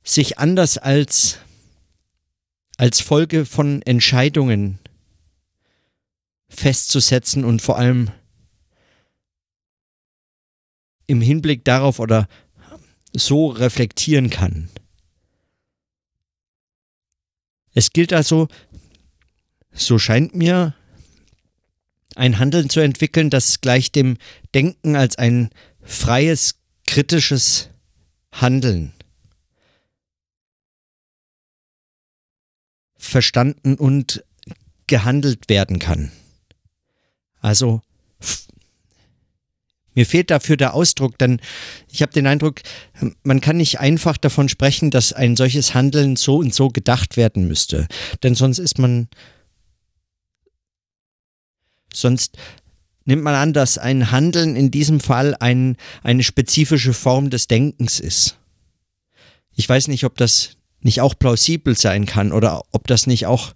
sich 0.03 0.39
anders 0.39 0.77
als, 0.77 1.39
als 2.77 3.01
Folge 3.01 3.45
von 3.45 3.81
Entscheidungen 3.81 4.79
festzusetzen 6.47 7.43
und 7.43 7.61
vor 7.61 7.77
allem 7.77 8.09
im 11.07 11.19
Hinblick 11.19 11.65
darauf 11.65 11.99
oder 11.99 12.29
so 13.13 13.47
reflektieren 13.47 14.29
kann. 14.29 14.69
Es 17.77 17.93
gilt 17.93 18.11
also, 18.11 18.47
so 19.71 19.99
scheint 19.99 20.33
mir, 20.33 20.73
ein 22.15 22.39
Handeln 22.39 22.71
zu 22.71 22.79
entwickeln, 22.79 23.29
das 23.29 23.61
gleich 23.61 23.91
dem 23.91 24.17
Denken 24.55 24.95
als 24.95 25.19
ein 25.19 25.51
freies, 25.83 26.55
kritisches 26.87 27.69
Handeln 28.31 28.93
verstanden 32.95 33.75
und 33.75 34.23
gehandelt 34.87 35.47
werden 35.47 35.77
kann. 35.77 36.11
Also 37.41 37.83
mir 39.97 40.05
fehlt 40.05 40.29
dafür 40.29 40.57
der 40.57 40.75
Ausdruck, 40.75 41.17
denn 41.17 41.41
ich 41.91 42.03
habe 42.03 42.13
den 42.13 42.27
Eindruck, 42.27 42.61
man 43.23 43.41
kann 43.41 43.57
nicht 43.57 43.79
einfach 43.79 44.17
davon 44.17 44.47
sprechen, 44.47 44.91
dass 44.91 45.11
ein 45.11 45.35
solches 45.35 45.73
Handeln 45.73 46.15
so 46.15 46.37
und 46.37 46.53
so 46.53 46.67
gedacht 46.67 47.17
werden 47.17 47.47
müsste. 47.47 47.87
Denn 48.21 48.35
sonst 48.35 48.59
ist 48.59 48.77
man. 48.77 49.07
Sonst 51.91 52.37
nimmt 53.05 53.23
man 53.23 53.33
an, 53.33 53.53
dass 53.53 53.79
ein 53.79 54.11
Handeln 54.11 54.55
in 54.55 54.69
diesem 54.69 54.99
Fall 54.99 55.35
ein, 55.39 55.77
eine 56.03 56.21
spezifische 56.21 56.93
Form 56.93 57.31
des 57.31 57.47
Denkens 57.47 57.99
ist. 57.99 58.37
Ich 59.55 59.67
weiß 59.67 59.87
nicht, 59.87 60.03
ob 60.03 60.15
das 60.15 60.57
nicht 60.79 61.01
auch 61.01 61.17
plausibel 61.17 61.75
sein 61.75 62.05
kann 62.05 62.31
oder 62.33 62.61
ob 62.71 62.85
das 62.85 63.07
nicht 63.07 63.25
auch 63.25 63.55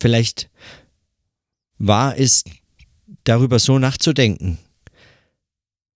vielleicht 0.00 0.50
wahr 1.78 2.16
ist, 2.16 2.48
darüber 3.24 3.58
so 3.58 3.78
nachzudenken, 3.78 4.58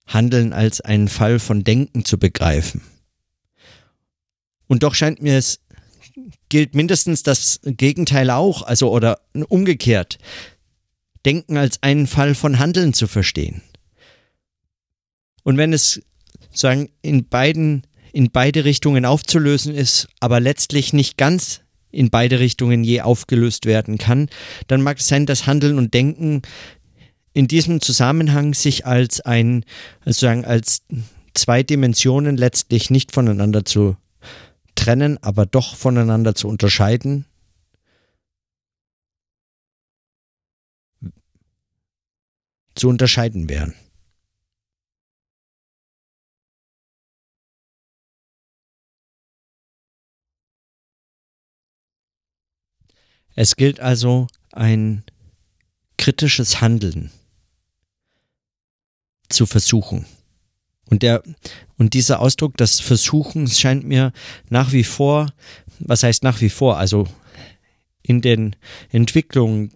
Handeln 0.07 0.53
als 0.53 0.81
einen 0.81 1.09
Fall 1.09 1.39
von 1.39 1.65
Denken 1.65 2.05
zu 2.05 2.19
begreifen. 2.19 2.83
Und 4.67 4.83
doch 4.83 4.95
scheint 4.95 5.21
mir 5.23 5.37
es 5.37 5.61
gilt 6.49 6.75
mindestens 6.75 7.23
das 7.23 7.61
Gegenteil 7.65 8.31
auch, 8.31 8.63
also 8.63 8.91
oder 8.93 9.21
umgekehrt, 9.49 10.19
Denken 11.25 11.57
als 11.57 11.83
einen 11.83 12.07
Fall 12.07 12.35
von 12.35 12.59
Handeln 12.59 12.93
zu 12.95 13.07
verstehen. 13.07 13.63
Und 15.45 15.57
wenn 15.57 15.73
es 15.73 16.03
sagen 16.53 16.91
in 17.01 17.29
beiden 17.29 17.87
in 18.13 18.31
beide 18.31 18.65
Richtungen 18.65 19.05
aufzulösen 19.07 19.75
ist, 19.75 20.09
aber 20.21 20.39
letztlich 20.39 20.93
nicht 20.93 21.17
ganz 21.17 21.63
in 21.93 22.11
beide 22.11 22.41
Richtungen 22.41 22.83
je 22.83 23.03
aufgelöst 23.03 23.67
werden 23.67 23.99
kann, 23.99 24.29
dann 24.67 24.83
mag 24.83 24.99
es 24.99 25.07
sein, 25.07 25.27
dass 25.27 25.47
Handeln 25.47 25.79
und 25.79 25.95
Denken 25.95 26.43
in 27.35 27.49
diesem 27.49 27.81
Zusammenhang 27.81 28.55
sich 28.55 28.87
als 28.87 29.21
ein, 29.21 29.65
sozusagen 30.05 30.45
als 30.45 30.83
zwei 31.35 31.63
Dimensionen 31.63 32.37
letztlich 32.37 32.91
nicht 32.91 33.13
voneinander 33.13 33.65
zu 33.65 33.97
trennen, 34.75 35.19
aber 35.23 35.47
doch 35.47 35.77
voneinander 35.77 36.35
zu 36.35 36.49
unterscheiden. 36.49 37.27
zu 42.75 42.89
unterscheiden 42.89 43.49
wären. 43.49 43.75
Es 53.35 53.57
gilt 53.57 53.81
also 53.81 54.27
ein 54.53 55.05
kritisches 55.97 56.61
Handeln 56.61 57.11
zu 59.29 59.47
versuchen. 59.47 60.07
Und, 60.91 61.03
der, 61.03 61.23
und 61.79 61.95
dieser 61.95 62.21
Ausdruck 62.21 62.57
des 62.57 62.81
Versuchens 62.81 63.59
scheint 63.59 63.85
mir 63.85 64.13
nach 64.51 64.73
wie 64.73 64.85
vor, 64.85 65.33
was 65.79 66.03
heißt 66.03 66.23
nach 66.23 66.41
wie 66.41 66.51
vor, 66.51 66.77
also 66.77 67.09
in 68.03 68.21
den 68.21 68.57
Entwicklungen 68.91 69.73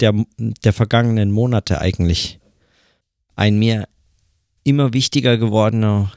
der, 0.00 0.14
der 0.38 0.72
vergangenen 0.72 1.30
Monate 1.30 1.80
eigentlich 1.80 2.40
ein 3.36 3.58
mir 3.58 3.88
immer 4.64 4.92
wichtiger 4.92 5.38
gewordener 5.38 6.12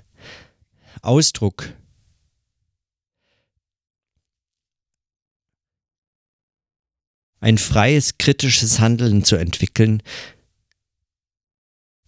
Ausdruck 1.01 1.69
ein 7.39 7.58
freies, 7.58 8.17
kritisches 8.17 8.79
Handeln 8.79 9.24
zu 9.24 9.36
entwickeln, 9.36 10.03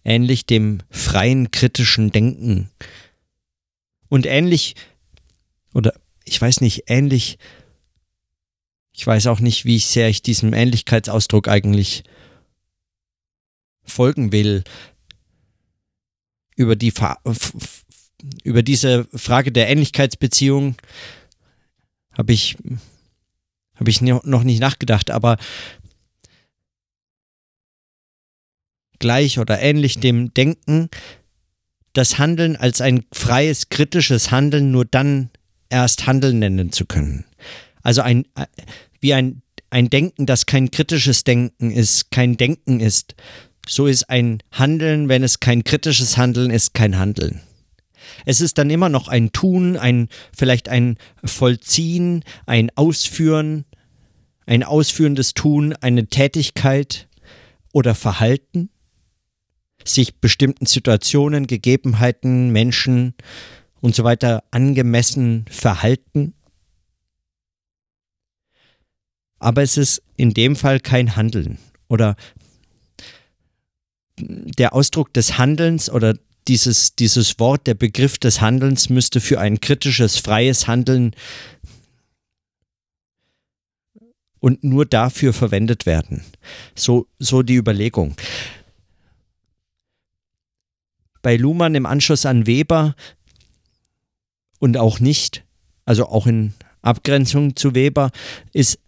ähnlich 0.04 0.46
dem 0.46 0.80
freien, 0.90 1.50
kritischen 1.50 2.12
Denken. 2.12 2.70
Und 4.08 4.26
ähnlich, 4.26 4.74
oder 5.72 5.94
ich 6.24 6.40
weiß 6.40 6.60
nicht, 6.60 6.84
ähnlich, 6.86 7.38
ich 8.92 9.06
weiß 9.06 9.26
auch 9.28 9.40
nicht, 9.40 9.64
wie 9.64 9.78
sehr 9.78 10.08
ich 10.08 10.22
diesem 10.22 10.52
Ähnlichkeitsausdruck 10.52 11.48
eigentlich 11.48 12.04
folgen 13.84 14.32
will. 14.32 14.64
über 16.56 16.76
die 16.76 16.92
über 18.44 18.62
diese 18.62 19.06
Frage 19.14 19.50
der 19.50 19.68
Ähnlichkeitsbeziehung 19.68 20.76
habe 22.12 22.32
ich 22.32 22.56
habe 23.82 23.90
ich 23.90 24.00
noch 24.00 24.44
nicht 24.44 24.60
nachgedacht, 24.60 25.10
aber 25.10 25.38
gleich 29.00 29.40
oder 29.40 29.60
ähnlich 29.60 29.98
dem 29.98 30.32
Denken, 30.32 30.88
das 31.92 32.18
Handeln 32.18 32.54
als 32.54 32.80
ein 32.80 33.04
freies, 33.12 33.70
kritisches 33.70 34.30
Handeln 34.30 34.70
nur 34.70 34.84
dann 34.84 35.30
erst 35.68 36.06
Handeln 36.06 36.38
nennen 36.38 36.70
zu 36.70 36.86
können. 36.86 37.24
Also 37.82 38.02
ein, 38.02 38.24
wie 39.00 39.14
ein, 39.14 39.42
ein 39.70 39.90
Denken, 39.90 40.26
das 40.26 40.46
kein 40.46 40.70
kritisches 40.70 41.24
Denken 41.24 41.72
ist, 41.72 42.12
kein 42.12 42.36
Denken 42.36 42.78
ist, 42.78 43.16
so 43.68 43.88
ist 43.88 44.08
ein 44.08 44.38
Handeln, 44.52 45.08
wenn 45.08 45.24
es 45.24 45.40
kein 45.40 45.64
kritisches 45.64 46.16
Handeln 46.16 46.50
ist, 46.50 46.72
kein 46.72 46.98
Handeln. 46.98 47.40
Es 48.26 48.40
ist 48.40 48.58
dann 48.58 48.70
immer 48.70 48.88
noch 48.88 49.08
ein 49.08 49.32
Tun, 49.32 49.76
ein 49.76 50.08
vielleicht 50.36 50.68
ein 50.68 50.96
Vollziehen, 51.24 52.24
ein 52.46 52.70
Ausführen, 52.76 53.64
ein 54.46 54.62
ausführendes 54.62 55.34
Tun, 55.34 55.74
eine 55.80 56.06
Tätigkeit 56.06 57.08
oder 57.72 57.94
Verhalten, 57.94 58.70
sich 59.84 60.16
bestimmten 60.16 60.66
Situationen, 60.66 61.46
Gegebenheiten, 61.46 62.50
Menschen 62.50 63.14
und 63.80 63.94
so 63.94 64.04
weiter 64.04 64.44
angemessen 64.50 65.44
verhalten. 65.50 66.34
Aber 69.38 69.62
es 69.62 69.76
ist 69.76 70.02
in 70.16 70.34
dem 70.34 70.54
Fall 70.54 70.78
kein 70.78 71.16
Handeln 71.16 71.58
oder 71.88 72.14
der 74.18 74.72
Ausdruck 74.72 75.12
des 75.12 75.36
Handelns 75.38 75.90
oder 75.90 76.14
dieses, 76.48 76.94
dieses 76.96 77.38
Wort, 77.38 77.66
der 77.66 77.74
Begriff 77.74 78.18
des 78.18 78.40
Handelns 78.40 78.88
müsste 78.88 79.20
für 79.20 79.40
ein 79.40 79.60
kritisches, 79.60 80.18
freies 80.18 80.66
Handeln 80.66 81.14
und 84.42 84.64
nur 84.64 84.84
dafür 84.84 85.32
verwendet 85.32 85.86
werden. 85.86 86.24
So, 86.74 87.06
so 87.20 87.42
die 87.42 87.54
Überlegung. 87.54 88.16
Bei 91.22 91.36
Luhmann 91.36 91.76
im 91.76 91.86
Anschluss 91.86 92.26
an 92.26 92.44
Weber 92.44 92.96
und 94.58 94.76
auch 94.76 94.98
nicht, 94.98 95.44
also 95.84 96.06
auch 96.06 96.26
in 96.26 96.54
Abgrenzung 96.82 97.54
zu 97.54 97.76
Weber, 97.76 98.10
ist, 98.52 98.80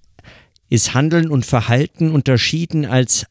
ist 0.71 0.93
Handeln 0.93 1.31
und 1.31 1.47
Verhalten 1.47 2.11
unterschieden 2.11 2.85
als 2.85 3.27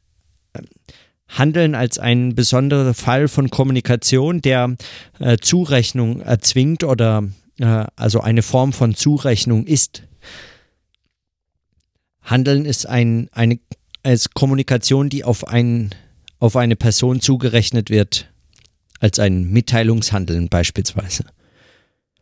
Handeln 1.28 1.76
als 1.76 2.00
ein 2.00 2.36
besonderer 2.36 2.94
Fall 2.94 3.28
von 3.28 3.50
Kommunikation, 3.50 4.42
der 4.42 4.78
äh, 5.20 5.38
Zurechnung 5.42 6.22
erzwingt 6.22 6.86
oder 6.86 7.24
äh, 7.60 7.86
also 7.98 8.22
eine 8.22 8.44
Form 8.44 8.72
von 8.72 8.96
Zurechnung 8.96 9.66
ist. 9.66 10.04
Handeln 12.24 12.66
ist 12.66 12.86
ein, 12.88 13.30
eine 13.32 13.60
als 14.04 14.32
Kommunikation, 14.32 15.10
die 15.10 15.24
auf, 15.24 15.48
ein, 15.48 15.96
auf 16.40 16.56
eine 16.56 16.76
Person 16.76 17.22
zugerechnet 17.22 17.90
wird, 17.90 18.30
als 19.00 19.20
ein 19.20 19.46
Mitteilungshandeln 19.46 20.50
beispielsweise. 20.50 21.26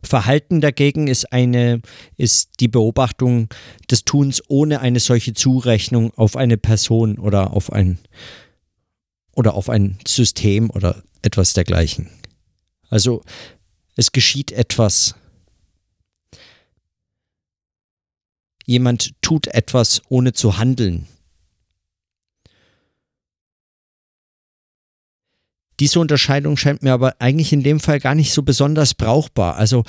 Verhalten 0.03 0.61
dagegen 0.61 1.07
ist 1.07 1.31
eine, 1.31 1.81
ist 2.17 2.59
die 2.59 2.67
Beobachtung 2.67 3.49
des 3.89 4.03
Tuns 4.03 4.41
ohne 4.47 4.79
eine 4.79 4.99
solche 4.99 5.33
Zurechnung 5.33 6.11
auf 6.15 6.35
eine 6.35 6.57
Person 6.57 7.19
oder 7.19 7.53
auf 7.53 7.71
ein, 7.71 7.99
oder 9.35 9.53
auf 9.53 9.69
ein 9.69 9.99
System 10.07 10.71
oder 10.71 11.03
etwas 11.21 11.53
dergleichen. 11.53 12.09
Also 12.89 13.21
es 13.95 14.11
geschieht 14.11 14.51
etwas. 14.51 15.15
Jemand 18.71 19.21
tut 19.21 19.47
etwas 19.47 20.01
ohne 20.07 20.31
zu 20.31 20.57
handeln. 20.57 21.05
Diese 25.81 25.99
Unterscheidung 25.99 26.55
scheint 26.55 26.81
mir 26.81 26.93
aber 26.93 27.15
eigentlich 27.19 27.51
in 27.51 27.63
dem 27.63 27.81
Fall 27.81 27.99
gar 27.99 28.15
nicht 28.15 28.31
so 28.31 28.43
besonders 28.43 28.93
brauchbar. 28.93 29.57
Also 29.57 29.83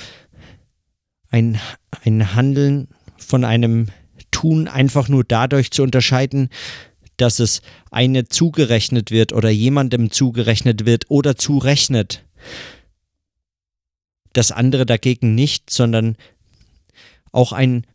ein, 1.29 1.61
ein 2.03 2.35
Handeln 2.35 2.89
von 3.15 3.45
einem 3.45 3.87
Tun 4.31 4.67
einfach 4.67 5.07
nur 5.07 5.23
dadurch 5.23 5.71
zu 5.71 5.81
unterscheiden, 5.81 6.49
dass 7.15 7.39
es 7.39 7.61
eine 7.89 8.27
zugerechnet 8.27 9.11
wird 9.11 9.31
oder 9.31 9.49
jemandem 9.49 10.11
zugerechnet 10.11 10.85
wird 10.85 11.09
oder 11.09 11.37
zurechnet. 11.37 12.25
Das 14.33 14.51
andere 14.51 14.85
dagegen 14.85 15.35
nicht, 15.35 15.69
sondern 15.69 16.17
auch 17.31 17.53
ein, 17.53 17.87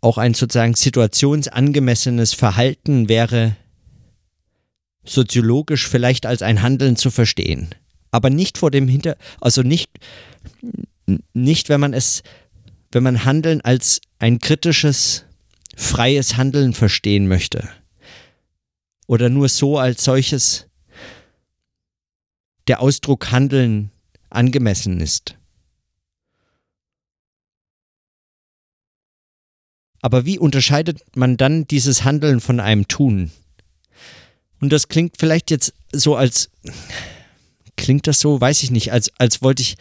auch 0.00 0.18
ein 0.18 0.34
sozusagen 0.34 0.74
situationsangemessenes 0.74 2.34
Verhalten 2.34 3.08
wäre 3.08 3.56
soziologisch 5.04 5.88
vielleicht 5.88 6.26
als 6.26 6.42
ein 6.42 6.62
Handeln 6.62 6.96
zu 6.96 7.10
verstehen. 7.10 7.68
Aber 8.10 8.30
nicht 8.30 8.58
vor 8.58 8.70
dem 8.70 8.88
Hinter, 8.88 9.16
also 9.40 9.62
nicht, 9.62 9.90
nicht 11.32 11.68
wenn 11.68 11.80
man 11.80 11.94
es, 11.94 12.22
wenn 12.92 13.02
man 13.02 13.24
Handeln 13.24 13.60
als 13.60 14.00
ein 14.18 14.38
kritisches, 14.38 15.24
freies 15.76 16.36
Handeln 16.36 16.74
verstehen 16.74 17.28
möchte 17.28 17.68
oder 19.06 19.28
nur 19.28 19.48
so 19.48 19.78
als 19.78 20.04
solches 20.04 20.66
der 22.68 22.80
Ausdruck 22.80 23.30
Handeln 23.32 23.90
angemessen 24.28 25.00
ist. 25.00 25.36
Aber 30.02 30.24
wie 30.24 30.38
unterscheidet 30.38 31.00
man 31.16 31.36
dann 31.36 31.66
dieses 31.66 32.04
Handeln 32.04 32.40
von 32.40 32.60
einem 32.60 32.88
Tun? 32.88 33.30
Und 34.60 34.72
das 34.72 34.88
klingt 34.88 35.16
vielleicht 35.18 35.50
jetzt 35.50 35.74
so 35.92 36.16
als, 36.16 36.50
klingt 37.76 38.06
das 38.06 38.20
so, 38.20 38.40
weiß 38.40 38.62
ich 38.62 38.70
nicht, 38.70 38.92
als, 38.92 39.10
als 39.18 39.42
wollte 39.42 39.62
ich, 39.62 39.76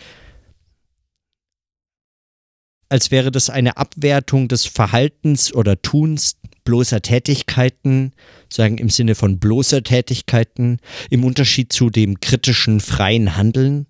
als 2.89 3.11
wäre 3.11 3.31
das 3.31 3.49
eine 3.49 3.77
Abwertung 3.77 4.47
des 4.47 4.65
Verhaltens 4.65 5.53
oder 5.53 5.81
Tuns 5.81 6.37
bloßer 6.63 7.01
Tätigkeiten, 7.01 8.13
sagen 8.51 8.77
im 8.77 8.89
Sinne 8.89 9.15
von 9.15 9.39
bloßer 9.39 9.83
Tätigkeiten, 9.83 10.79
im 11.09 11.23
Unterschied 11.23 11.73
zu 11.73 11.89
dem 11.89 12.19
kritischen 12.19 12.79
freien 12.79 13.35
Handeln. 13.35 13.87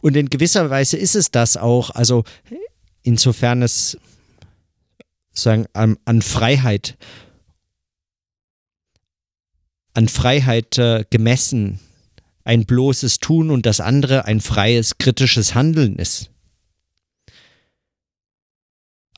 Und 0.00 0.16
in 0.16 0.30
gewisser 0.30 0.70
Weise 0.70 0.96
ist 0.96 1.16
es 1.16 1.30
das 1.30 1.56
auch, 1.56 1.90
also 1.90 2.24
insofern 3.02 3.62
es 3.62 3.98
sagen 5.36 5.66
an, 5.72 5.98
an 6.04 6.22
Freiheit 6.22 6.96
an 9.94 10.08
Freiheit 10.08 10.76
äh, 10.76 11.04
gemessen 11.08 11.80
ein 12.44 12.64
bloßes 12.64 13.18
Tun 13.18 13.50
und 13.50 13.66
das 13.66 13.80
andere 13.80 14.24
ein 14.26 14.40
freies 14.40 14.98
kritisches 14.98 15.54
Handeln 15.54 15.96
ist. 15.96 16.30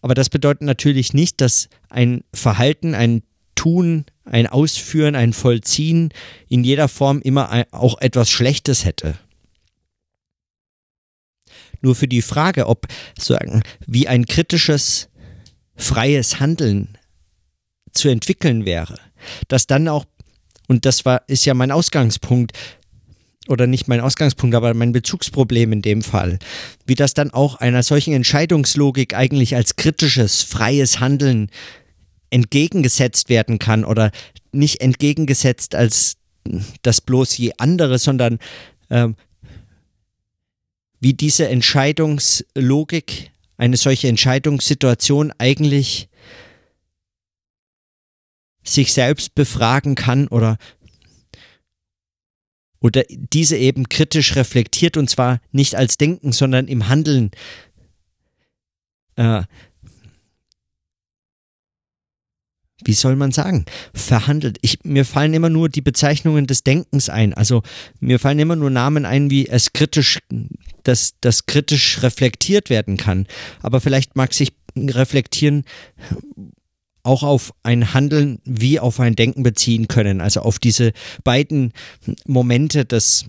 Aber 0.01 0.15
das 0.15 0.31
bedeutet 0.31 0.63
natürlich 0.63 1.13
nicht, 1.13 1.41
dass 1.41 1.69
ein 1.91 2.25
Verhalten, 2.33 2.95
ein 2.95 3.23
Tun, 3.55 4.07
ein 4.25 4.47
Ausführen, 4.47 5.17
ein 5.17 5.33
Vollziehen 5.33 6.11
in 6.49 6.63
jeder 6.63 6.89
Form 6.89 7.21
immer 7.21 7.67
auch 7.73 8.01
etwas 8.01 8.31
Schlechtes 8.31 8.85
hätte. 8.85 9.19
Nur 11.81 11.97
für 11.97 12.09
die 12.09 12.23
Frage, 12.23 12.67
ob 12.67 12.87
sagen, 13.19 13.63
wie 13.87 14.09
ein 14.09 14.27
kritisches, 14.27 15.09
freies 15.79 16.41
Handeln 16.41 16.99
zu 17.93 18.09
entwickeln 18.09 18.67
wäre, 18.67 18.99
das 19.49 19.67
dann 19.67 19.89
auch, 19.89 20.05
und 20.67 20.85
das 20.85 21.05
war, 21.05 21.23
ist 21.29 21.47
ja 21.47 21.55
mein 21.55 21.71
Ausgangspunkt, 21.71 22.53
oder 23.49 23.67
nicht 23.67 23.89
mein 23.89 24.01
Ausgangspunkt, 24.01 24.55
aber 24.55 24.75
mein 24.75 24.93
Bezugsproblem 24.93 25.73
in 25.73 25.83
dem 25.83 26.03
Fall, 26.03 26.39
wie 26.87 26.95
das 26.95 27.15
dann 27.15 27.31
auch 27.31 27.57
einer 27.57 27.83
solchen 27.83 28.13
Entscheidungslogik 28.13 29.15
eigentlich 29.15 29.57
als 29.57 29.77
kritisches, 29.77 30.43
freies 30.43 31.01
Handeln 31.01 31.51
entgegengesetzt 32.31 33.31
werden 33.31 33.59
kann 33.59 33.85
oder 33.85 34.11
nicht 34.53 34.83
entgegengesetzt 34.83 35.75
als 35.75 36.17
das 36.83 37.01
bloß 37.01 37.37
je 37.39 37.53
andere, 37.57 37.99
sondern 37.99 38.39
äh, 38.91 39.09
wie 41.01 41.15
diese 41.15 41.49
Entscheidungslogik, 41.49 43.31
eine 43.59 43.77
solche 43.77 44.09
Entscheidungssituation 44.09 45.33
eigentlich 45.37 46.09
sich 48.63 48.93
selbst 48.93 49.35
befragen 49.35 49.95
kann 49.95 50.29
oder 50.29 50.57
oder 52.81 53.03
diese 53.09 53.57
eben 53.57 53.89
kritisch 53.89 54.37
reflektiert 54.37 54.97
und 54.97 55.11
zwar 55.11 55.41
nicht 55.51 55.75
als 55.75 55.99
Denken, 55.99 56.31
sondern 56.31 56.69
im 56.69 56.89
Handeln 56.89 57.33
äh, 59.17 59.43
wie 62.85 62.93
soll 62.93 63.17
man 63.17 63.33
sagen, 63.33 63.65
verhandelt. 63.93 64.59
Ich, 64.63 64.79
mir 64.85 65.05
fallen 65.05 65.35
immer 65.35 65.51
nur 65.51 65.69
die 65.69 65.81
Bezeichnungen 65.81 66.47
des 66.47 66.63
Denkens 66.63 67.09
ein. 67.09 67.35
Also 67.35 67.63
mir 68.01 68.19
fallen 68.19 68.39
immer 68.39 68.57
nur 68.57 68.71
Namen 68.71 69.05
ein, 69.05 69.31
wie 69.31 69.49
es 69.49 69.73
kritisch, 69.73 70.19
dass 70.85 71.15
das 71.21 71.47
kritisch 71.47 72.03
reflektiert 72.03 72.71
werden 72.71 72.97
kann. 72.97 73.27
Aber 73.63 73.81
vielleicht 73.81 74.17
mag 74.17 74.33
sich 74.33 74.53
reflektieren 74.77 75.65
auch 77.03 77.23
auf 77.23 77.55
ein 77.63 77.95
Handeln 77.95 78.39
wie 78.45 78.79
auf 78.79 79.01
ein 79.01 79.17
Denken 79.17 79.43
beziehen 79.43 79.89
können. 79.89 80.21
Also 80.21 80.41
auf 80.41 80.59
diese 80.59 80.93
beiden 81.25 81.73
Momente 82.27 82.85
des, 82.85 83.25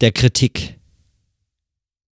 der 0.00 0.12
Kritik. 0.12 0.78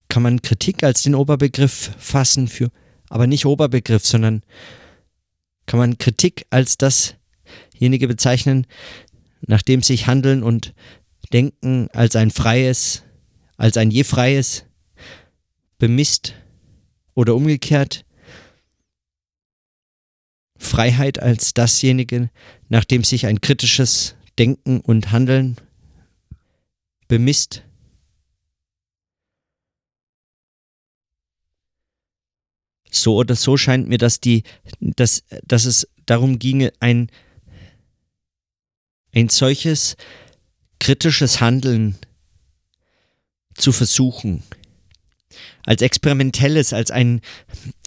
Kann 0.09 0.22
man 0.22 0.42
Kritik 0.42 0.85
als 0.85 1.03
den 1.03 1.14
Oberbegriff 1.14 1.90
fassen 1.99 2.49
für, 2.49 2.70
aber 3.09 3.27
nicht 3.27 3.46
Oberbegriff, 3.46 4.05
sondern 4.05 4.42
kann 5.67 5.79
man 5.79 5.99
Kritik 5.99 6.47
als 6.51 6.79
dasjenige 6.79 8.09
bezeichnen, 8.09 8.67
nachdem 9.41 9.83
sich 9.83 10.07
Handeln 10.07 10.43
und 10.43 10.75
Denken 11.33 11.89
als 11.93 12.15
ein 12.15 12.31
freies, 12.31 13.03
als 13.57 13.77
ein 13.77 13.91
je 13.91 14.05
freies 14.05 14.65
bemisst 15.79 16.35
oder 17.15 17.35
umgekehrt. 17.35 18.05
Freiheit 20.57 21.21
als 21.21 21.53
dasjenige, 21.53 22.31
nachdem 22.69 23.05
sich 23.05 23.27
ein 23.27 23.41
kritisches 23.41 24.15
Denken 24.39 24.81
und 24.81 25.11
Handeln 25.13 25.57
bemisst 27.09 27.63
So 33.03 33.17
oder 33.17 33.37
so 33.37 33.57
scheint 33.57 33.89
mir, 33.89 33.99
dass 33.99 34.21
die, 34.21 34.43
dass, 34.81 35.25
dass 35.47 35.65
es 35.65 35.89
darum 36.07 36.39
ginge, 36.39 36.73
ein, 36.81 37.11
ein 39.15 39.29
solches 39.29 39.97
kritisches 40.79 41.41
Handeln 41.41 41.97
zu 43.55 43.73
versuchen. 43.73 44.43
Als 45.65 45.83
experimentelles, 45.83 46.73
als 46.73 46.91
ein, 46.91 47.21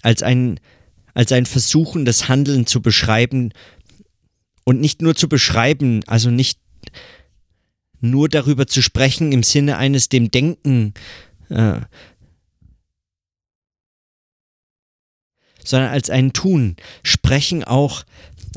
als 0.01 0.23
ein, 0.23 0.59
als 1.13 1.31
ein 1.31 1.45
versuchendes 1.45 2.27
Handeln 2.27 2.65
zu 2.65 2.81
beschreiben 2.81 3.53
und 4.65 4.79
nicht 4.79 5.01
nur 5.01 5.15
zu 5.15 5.29
beschreiben, 5.29 6.03
also 6.07 6.29
nicht 6.29 6.59
nur 8.01 8.29
darüber 8.29 8.67
zu 8.67 8.81
sprechen 8.81 9.31
im 9.31 9.43
Sinne 9.43 9.77
eines 9.77 10.09
dem 10.09 10.31
Denken 10.31 10.93
äh, 11.49 11.81
sondern 15.63 15.91
als 15.91 16.09
ein 16.09 16.33
Tun. 16.33 16.75
Sprechen 17.03 17.63
auch, 17.63 18.03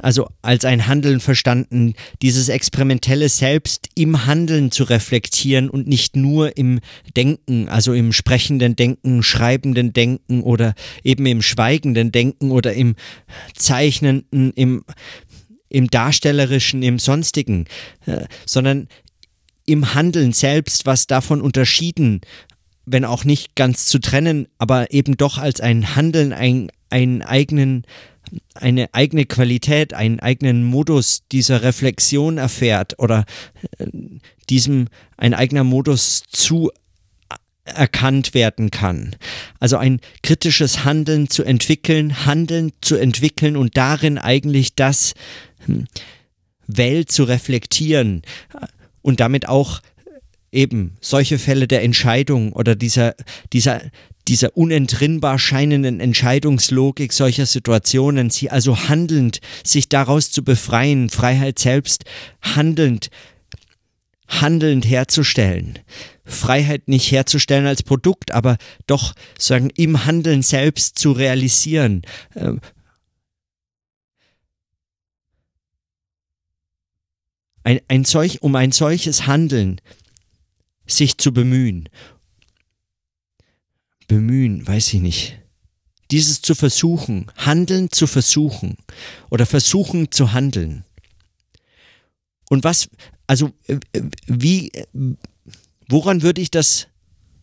also 0.01 0.29
als 0.41 0.65
ein 0.65 0.87
Handeln 0.87 1.21
verstanden, 1.21 1.95
dieses 2.23 2.49
experimentelle 2.49 3.29
Selbst 3.29 3.89
im 3.95 4.27
Handeln 4.27 4.71
zu 4.71 4.85
reflektieren 4.85 5.69
und 5.69 5.87
nicht 5.87 6.17
nur 6.17 6.57
im 6.57 6.81
Denken, 7.17 7.69
also 7.69 7.93
im 7.93 8.13
sprechenden 8.13 8.77
Denken, 8.77 9.23
schreibenden 9.23 9.93
Denken 9.93 10.43
oder 10.43 10.75
eben 11.05 11.27
im 11.27 11.43
schweigenden 11.43 12.13
Denken 12.13 12.51
oder 12.51 12.73
im 12.73 12.95
zeichnenden, 13.55 14.53
im, 14.53 14.85
im 15.69 15.89
darstellerischen, 15.89 16.83
im 16.83 16.99
sonstigen, 16.99 17.67
äh, 18.07 18.25
sondern 18.47 18.89
im 19.65 19.95
Handeln 19.95 20.33
selbst, 20.33 20.87
was 20.87 21.07
davon 21.07 21.41
unterschieden 21.41 22.21
wenn 22.85 23.05
auch 23.05 23.25
nicht 23.25 23.55
ganz 23.55 23.87
zu 23.87 24.01
trennen, 24.01 24.49
aber 24.59 24.93
eben 24.93 25.17
doch 25.17 25.39
als 25.39 25.61
ein 25.61 25.95
Handeln, 25.95 26.33
ein, 26.33 26.71
einen 26.93 27.23
eigenen, 27.23 27.85
eine 28.55 28.93
eigene 28.93 29.27
Qualität, 29.27 29.95
einen 29.95 30.21
eigenen 30.21 30.65
Modus 30.65 31.23
dieser 31.33 31.63
Reflexion 31.63 32.39
erfährt 32.39 32.99
oder 32.99 33.25
äh, 33.79 33.87
diesem 34.49 34.89
ein 35.17 35.35
eigener 35.35 35.65
Modus 35.65 36.23
zu 36.29 36.71
erkannt 37.65 38.35
werden 38.35 38.71
kann. 38.71 39.17
Also 39.61 39.77
ein 39.77 40.01
kritisches 40.23 40.85
Handeln 40.85 41.31
zu 41.31 41.45
entwickeln, 41.45 42.27
Handeln 42.27 42.73
zu 42.81 42.97
entwickeln 42.97 43.57
und 43.57 43.77
darin 43.77 44.19
eigentlich 44.19 44.75
das 44.75 45.15
hm, 45.67 45.87
Welt 46.67 47.11
zu 47.11 47.25
reflektieren 47.25 48.23
und 49.01 49.21
damit 49.21 49.49
auch 49.49 49.81
eben 50.51 50.97
solche 51.01 51.39
Fälle 51.39 51.67
der 51.67 51.83
Entscheidung 51.83 52.53
oder 52.53 52.75
dieser, 52.75 53.15
dieser, 53.53 53.81
dieser 54.29 54.57
unentrinnbar 54.57 55.39
scheinenden 55.39 56.01
Entscheidungslogik 56.01 57.13
solcher 57.13 57.47
Situationen, 57.47 58.31
sie 58.31 58.51
also 58.51 58.89
handelnd 58.89 59.41
sich 59.65 59.89
daraus 59.89 60.31
zu 60.31 60.45
befreien, 60.45 61.11
Freiheit 61.11 61.59
selbst 61.59 62.05
handelnd, 62.41 63.11
handelnd 64.29 64.87
herzustellen. 64.87 65.79
Freiheit 66.25 66.89
nicht 66.89 67.11
herzustellen 67.11 67.67
als 67.67 67.83
Produkt, 67.83 68.33
aber 68.33 68.57
doch 68.87 69.15
sagen 69.39 69.71
im 69.77 70.05
Handeln 70.05 70.43
selbst 70.43 70.99
zu 70.99 71.13
realisieren. 71.13 72.03
Ähm, 72.37 72.61
ein, 77.65 77.81
ein 77.89 78.05
solch, 78.05 78.43
um 78.43 78.55
ein 78.55 78.73
solches 78.73 79.27
Handeln 79.27 79.81
sich 80.87 81.19
zu 81.19 81.33
bemühen 81.33 81.89
bemühen, 84.09 84.67
weiß 84.67 84.95
ich 84.95 85.01
nicht. 85.01 85.39
Dieses 86.11 86.43
zu 86.43 86.55
versuchen, 86.55 87.31
handeln 87.37 87.91
zu 87.91 88.07
versuchen 88.07 88.77
oder 89.31 89.47
versuchen 89.47 90.11
zu 90.11 90.33
handeln. 90.33 90.85
Und 92.51 92.65
was, 92.65 92.91
also 93.27 93.51
äh, 93.67 93.79
wie, 94.27 94.71
woran 95.89 96.23
würde 96.23 96.41
ich 96.41 96.51
das 96.51 96.89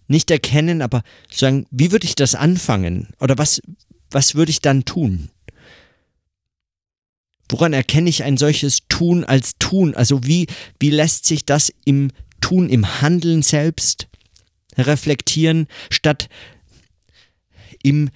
nicht 0.07 0.29
erkennen, 0.29 0.81
aber 0.81 1.03
sagen, 1.31 1.65
wie 1.71 1.91
würde 1.91 2.05
ich 2.05 2.15
das 2.15 2.35
anfangen? 2.35 3.07
Oder 3.19 3.37
was, 3.37 3.61
was 4.11 4.35
würde 4.35 4.51
ich 4.51 4.59
dann 4.59 4.85
tun? 4.85 5.29
Woran 7.49 7.73
erkenne 7.73 8.09
ich 8.09 8.23
ein 8.23 8.37
solches 8.37 8.81
Tun 8.89 9.23
als 9.23 9.57
Tun? 9.57 9.95
Also 9.95 10.25
wie, 10.25 10.47
wie 10.79 10.91
lässt 10.91 11.25
sich 11.25 11.45
das 11.45 11.73
im 11.85 12.11
Tun, 12.41 12.69
im 12.69 13.01
Handeln 13.01 13.41
selbst 13.41 14.08
reflektieren, 14.77 15.67
statt 15.89 16.29
im, 17.83 18.09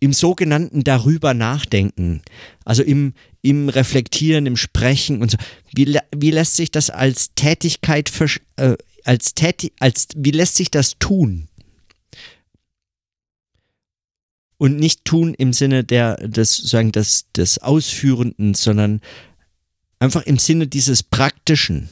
im 0.00 0.12
sogenannten 0.12 0.84
darüber 0.84 1.34
nachdenken, 1.34 2.22
also 2.64 2.82
im, 2.82 3.14
im 3.42 3.68
Reflektieren, 3.68 4.46
im 4.46 4.56
Sprechen 4.56 5.22
und 5.22 5.30
so. 5.30 5.38
Wie, 5.74 5.98
wie 6.14 6.30
lässt 6.30 6.56
sich 6.56 6.70
das 6.70 6.90
als 6.90 7.34
Tätigkeit, 7.34 8.10
äh, 8.56 8.76
als 9.04 9.34
Täti 9.34 9.72
als, 9.78 10.08
wie 10.16 10.32
lässt 10.32 10.56
sich 10.56 10.70
das 10.70 10.98
tun? 10.98 11.48
Und 14.58 14.78
nicht 14.78 15.04
tun 15.04 15.34
im 15.34 15.52
Sinne 15.52 15.84
der, 15.84 16.16
des, 16.16 16.56
sagen, 16.56 16.90
des, 16.90 17.30
des 17.32 17.58
Ausführenden, 17.58 18.54
sondern 18.54 19.02
einfach 19.98 20.22
im 20.22 20.38
Sinne 20.38 20.66
dieses 20.66 21.02
Praktischen, 21.02 21.90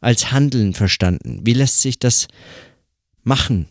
als 0.00 0.32
Handeln 0.32 0.74
verstanden. 0.74 1.40
Wie 1.44 1.52
lässt 1.52 1.80
sich 1.82 1.98
das 1.98 2.28
machen? 3.22 3.68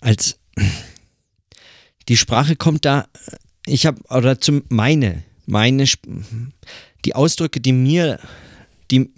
als 0.00 0.38
die 2.08 2.16
Sprache 2.16 2.54
kommt 2.54 2.84
da, 2.84 3.08
ich 3.66 3.86
habe, 3.86 4.00
oder 4.08 4.40
zum 4.40 4.62
meine, 4.68 5.24
meine, 5.46 5.84
die 7.04 7.14
Ausdrücke, 7.14 7.60
die 7.60 7.72
mir, 7.72 8.20
die, 8.92 9.10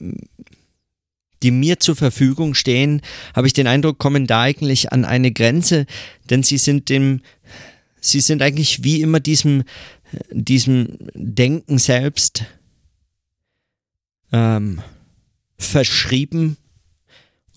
die 1.42 1.50
mir 1.50 1.78
zur 1.78 1.96
Verfügung 1.96 2.54
stehen, 2.54 3.02
habe 3.34 3.46
ich 3.46 3.52
den 3.52 3.66
Eindruck, 3.66 3.98
kommen 3.98 4.26
da 4.26 4.42
eigentlich 4.42 4.90
an 4.90 5.04
eine 5.04 5.30
Grenze, 5.30 5.84
denn 6.30 6.42
sie 6.42 6.56
sind 6.56 6.88
dem, 6.88 7.20
sie 8.00 8.20
sind 8.20 8.40
eigentlich 8.40 8.82
wie 8.82 9.02
immer 9.02 9.20
diesem, 9.20 9.64
diesem 10.30 10.96
Denken 11.14 11.76
selbst 11.76 12.46
ähm, 14.32 14.82
verschrieben 15.58 16.56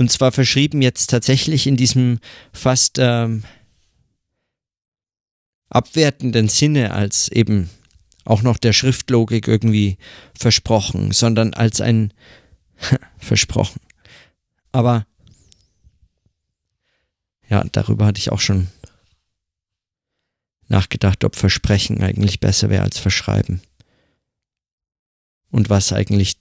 und 0.02 0.12
zwar 0.12 0.32
verschrieben 0.32 0.82
jetzt 0.82 1.12
tatsächlich 1.12 1.68
in 1.68 1.78
diesem 1.78 2.18
fast 2.54 2.98
ähm, 2.98 3.44
abwertenden 5.70 6.50
Sinne 6.50 6.92
als 6.92 7.28
eben 7.28 7.70
auch 8.26 8.42
noch 8.42 8.58
der 8.58 8.74
Schriftlogik 8.74 9.48
irgendwie 9.48 10.00
versprochen, 10.34 11.12
sondern 11.12 11.54
als 11.54 11.82
ein 11.82 12.16
versprochen. 13.20 13.80
Aber 14.72 15.06
ja, 17.48 17.64
darüber 17.72 18.08
hatte 18.08 18.18
ich 18.18 18.32
auch 18.32 18.40
schon 18.40 18.70
nachgedacht, 20.68 21.24
ob 21.24 21.36
Versprechen 21.36 22.02
eigentlich 22.02 22.40
besser 22.40 22.72
wäre 22.72 22.82
als 22.82 22.98
Verschreiben. 22.98 23.62
Und 25.52 25.70
was 25.70 25.94
eigentlich 25.94 26.41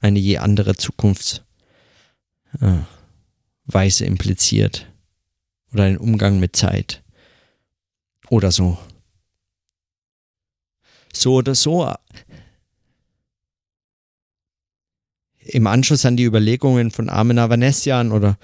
eine 0.00 0.18
je 0.18 0.38
andere 0.38 0.72
Zukunfts- 0.72 1.42
äh, 2.60 4.04
impliziert 4.04 4.86
oder 5.72 5.84
einen 5.84 5.98
Umgang 5.98 6.40
mit 6.40 6.56
Zeit. 6.56 7.02
Oder 8.28 8.50
so. 8.52 8.78
So 11.12 11.34
oder 11.34 11.54
so. 11.54 11.92
Im 15.38 15.66
Anschluss 15.66 16.04
an 16.04 16.16
die 16.16 16.24
Überlegungen 16.24 16.90
von 16.90 17.08
Armen 17.08 17.38
Avanesian 17.38 18.12
oder 18.12 18.38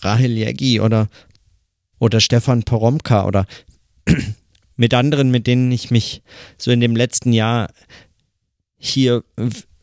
Rahel 0.00 0.32
Jägi 0.32 0.80
oder, 0.80 1.08
oder 1.98 2.20
Stefan 2.20 2.62
Poromka 2.62 3.26
oder 3.26 3.46
mit 4.76 4.94
anderen, 4.94 5.30
mit 5.30 5.46
denen 5.46 5.70
ich 5.72 5.90
mich 5.90 6.22
so 6.56 6.70
in 6.70 6.80
dem 6.80 6.96
letzten 6.96 7.32
Jahr 7.32 7.70
hier 8.78 9.24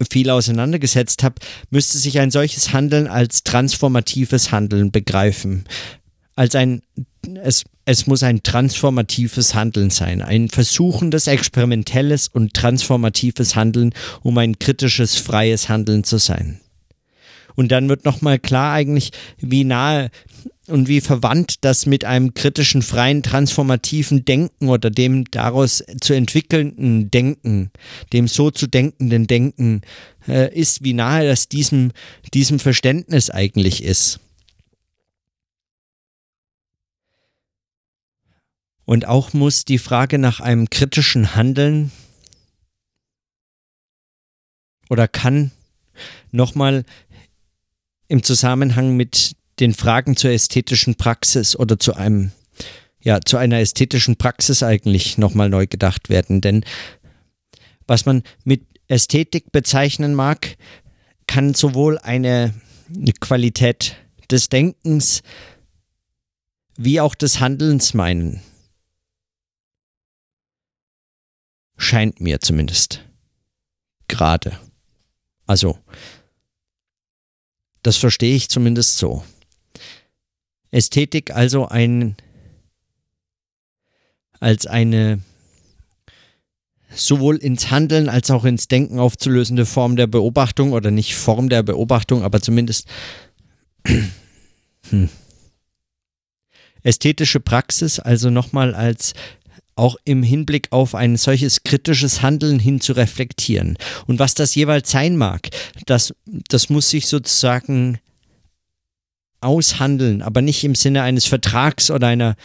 viel 0.09 0.29
auseinandergesetzt 0.29 1.23
habe, 1.23 1.35
müsste 1.69 1.97
sich 1.97 2.19
ein 2.19 2.31
solches 2.31 2.73
Handeln 2.73 3.07
als 3.07 3.43
transformatives 3.43 4.51
Handeln 4.51 4.91
begreifen. 4.91 5.65
Als 6.35 6.55
ein, 6.55 6.81
es, 7.43 7.63
es 7.85 8.07
muss 8.07 8.23
ein 8.23 8.41
transformatives 8.43 9.53
Handeln 9.53 9.89
sein, 9.89 10.21
ein 10.21 10.49
versuchendes, 10.49 11.27
experimentelles 11.27 12.27
und 12.27 12.53
transformatives 12.53 13.55
Handeln, 13.55 13.93
um 14.21 14.37
ein 14.37 14.57
kritisches, 14.57 15.15
freies 15.17 15.69
Handeln 15.69 16.03
zu 16.03 16.17
sein. 16.17 16.59
Und 17.55 17.71
dann 17.71 17.89
wird 17.89 18.05
nochmal 18.05 18.39
klar 18.39 18.73
eigentlich, 18.73 19.11
wie 19.37 19.63
nahe 19.63 20.09
und 20.67 20.87
wie 20.87 21.01
verwandt 21.01 21.57
das 21.61 21.85
mit 21.85 22.05
einem 22.05 22.33
kritischen, 22.33 22.81
freien, 22.81 23.21
transformativen 23.21 24.23
Denken 24.23 24.69
oder 24.69 24.89
dem 24.89 25.25
daraus 25.29 25.83
zu 25.99 26.13
entwickelnden 26.13 27.11
Denken, 27.11 27.71
dem 28.13 28.27
so 28.27 28.49
zu 28.49 28.67
denkenden 28.67 29.27
Denken 29.27 29.81
äh, 30.27 30.53
ist, 30.57 30.83
wie 30.83 30.93
nahe 30.93 31.27
das 31.27 31.49
diesem, 31.49 31.91
diesem 32.33 32.59
Verständnis 32.59 33.29
eigentlich 33.29 33.83
ist. 33.83 34.19
Und 38.85 39.07
auch 39.07 39.33
muss 39.33 39.65
die 39.65 39.77
Frage 39.77 40.17
nach 40.17 40.39
einem 40.39 40.69
kritischen 40.69 41.35
Handeln 41.35 41.91
oder 44.89 45.07
kann 45.07 45.51
nochmal 46.31 46.85
im 48.13 48.21
Zusammenhang 48.21 48.95
mit 48.95 49.35
den 49.59 49.73
Fragen 49.73 50.15
zur 50.15 50.29
ästhetischen 50.29 50.93
Praxis 50.93 51.55
oder 51.55 51.79
zu 51.79 51.95
einem, 51.95 52.31
ja, 53.01 53.19
zu 53.21 53.37
einer 53.37 53.57
ästhetischen 53.57 54.17
Praxis 54.17 54.61
eigentlich 54.61 55.17
nochmal 55.17 55.49
neu 55.49 55.65
gedacht 55.65 56.09
werden. 56.09 56.39
Denn 56.39 56.63
was 57.87 58.05
man 58.05 58.21
mit 58.43 58.67
Ästhetik 58.87 59.51
bezeichnen 59.51 60.13
mag, 60.13 60.57
kann 61.25 61.55
sowohl 61.55 61.97
eine 61.97 62.53
Qualität 63.19 63.95
des 64.29 64.47
Denkens 64.47 65.23
wie 66.77 67.01
auch 67.01 67.15
des 67.15 67.39
Handelns 67.39 67.95
meinen. 67.95 68.43
Scheint 71.77 72.21
mir 72.21 72.41
zumindest. 72.41 73.03
Gerade. 74.07 74.59
Also, 75.47 75.79
das 77.83 77.97
verstehe 77.97 78.35
ich 78.35 78.49
zumindest 78.49 78.97
so. 78.97 79.23
Ästhetik 80.71 81.31
also 81.31 81.67
ein 81.67 82.15
als 84.39 84.65
eine 84.65 85.19
sowohl 86.95 87.37
ins 87.37 87.71
Handeln 87.71 88.09
als 88.09 88.29
auch 88.31 88.45
ins 88.45 88.67
Denken 88.67 88.99
aufzulösende 88.99 89.65
Form 89.65 89.95
der 89.95 90.07
Beobachtung 90.07 90.73
oder 90.73 90.91
nicht 90.91 91.15
Form 91.15 91.49
der 91.49 91.63
Beobachtung, 91.63 92.23
aber 92.23 92.41
zumindest 92.41 92.87
hm. 94.89 95.09
ästhetische 96.83 97.39
Praxis, 97.39 97.99
also 97.99 98.29
nochmal 98.29 98.75
als 98.75 99.13
auch 99.75 99.95
im 100.05 100.23
Hinblick 100.23 100.67
auf 100.71 100.95
ein 100.95 101.17
solches 101.17 101.63
kritisches 101.63 102.21
Handeln 102.21 102.59
hin 102.59 102.79
zu 102.79 102.93
reflektieren. 102.93 103.77
Und 104.07 104.19
was 104.19 104.33
das 104.33 104.55
jeweils 104.55 104.91
sein 104.91 105.17
mag, 105.17 105.49
das, 105.85 106.13
das 106.25 106.69
muss 106.69 106.89
sich 106.89 107.07
sozusagen 107.07 107.99
aushandeln, 109.41 110.21
aber 110.21 110.41
nicht 110.41 110.63
im 110.63 110.75
Sinne 110.75 111.03
eines 111.03 111.25
Vertrags 111.25 111.91
oder 111.91 112.07
einer 112.07 112.35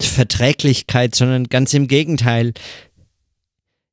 Verträglichkeit, 0.00 1.14
sondern 1.14 1.48
ganz 1.48 1.74
im 1.74 1.88
Gegenteil, 1.88 2.54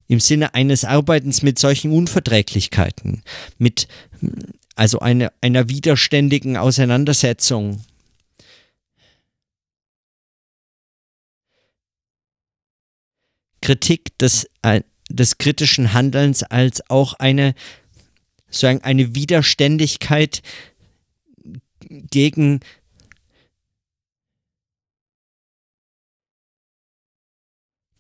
im 0.08 0.20
Sinne 0.20 0.56
eines 0.56 0.84
Arbeitens 0.84 1.42
mit 1.42 1.60
solchen 1.60 1.92
Unverträglichkeiten, 1.92 3.24
mit 3.58 3.88
also 4.76 5.00
eine, 5.00 5.32
einer 5.42 5.70
widerständigen 5.70 6.58
Auseinandersetzung. 6.58 7.84
Kritik 13.62 14.18
des, 14.18 14.50
äh, 14.62 14.82
des 15.10 15.38
kritischen 15.38 15.94
Handelns 15.94 16.44
als 16.44 16.90
auch 16.90 17.14
eine, 17.14 17.56
sagen, 18.50 18.82
eine 18.84 19.16
Widerständigkeit 19.16 20.42
gegen 21.90 22.60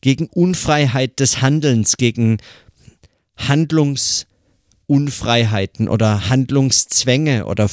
gegen 0.02 0.28
Unfreiheit 0.28 1.20
des 1.20 1.42
Handelns, 1.42 1.98
gegen 1.98 2.38
Handlungsunfreiheiten 3.38 5.88
oder 5.88 6.30
Handlungszwänge 6.30 7.46
oder 7.46 7.70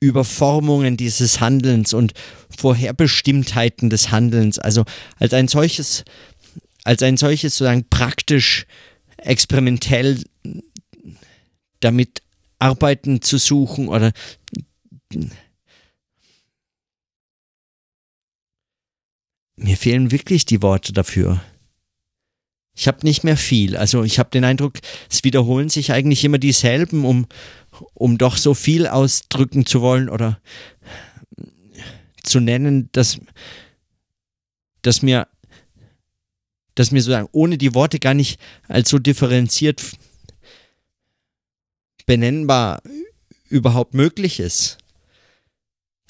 Überformungen 0.00 0.96
dieses 0.96 1.40
Handelns 1.40 1.92
und 1.92 2.14
Vorherbestimmtheiten 2.56 3.90
des 3.90 4.10
Handelns. 4.10 4.58
Also 4.58 4.84
als 5.18 5.34
ein 5.34 5.48
solches, 5.48 6.04
als 6.84 7.02
ein 7.02 7.16
solches 7.16 7.54
sozusagen 7.54 7.88
praktisch 7.88 8.66
experimentell 9.18 10.22
damit 11.80 12.22
arbeiten 12.58 13.22
zu 13.22 13.38
suchen 13.38 13.88
oder 13.88 14.12
mir 19.56 19.76
fehlen 19.76 20.10
wirklich 20.10 20.44
die 20.44 20.62
Worte 20.62 20.92
dafür. 20.92 21.42
Ich 22.74 22.88
habe 22.88 22.98
nicht 23.02 23.24
mehr 23.24 23.36
viel. 23.36 23.76
Also 23.76 24.04
ich 24.04 24.18
habe 24.18 24.30
den 24.30 24.44
Eindruck, 24.44 24.78
es 25.10 25.24
wiederholen 25.24 25.68
sich 25.68 25.92
eigentlich 25.92 26.24
immer 26.24 26.38
dieselben, 26.38 27.04
um, 27.04 27.26
um 27.94 28.16
doch 28.16 28.36
so 28.36 28.54
viel 28.54 28.86
ausdrücken 28.86 29.66
zu 29.66 29.82
wollen 29.82 30.08
oder 30.08 30.40
zu 32.22 32.40
nennen, 32.40 32.88
dass, 32.92 33.20
dass 34.82 35.02
mir 35.02 35.28
dass 36.80 36.92
mir 36.92 37.02
sozusagen 37.02 37.28
ohne 37.32 37.58
die 37.58 37.74
Worte 37.74 37.98
gar 37.98 38.14
nicht 38.14 38.40
als 38.66 38.88
so 38.88 38.98
differenziert 38.98 39.82
benennbar 42.06 42.80
überhaupt 43.50 43.92
möglich 43.92 44.40
ist. 44.40 44.78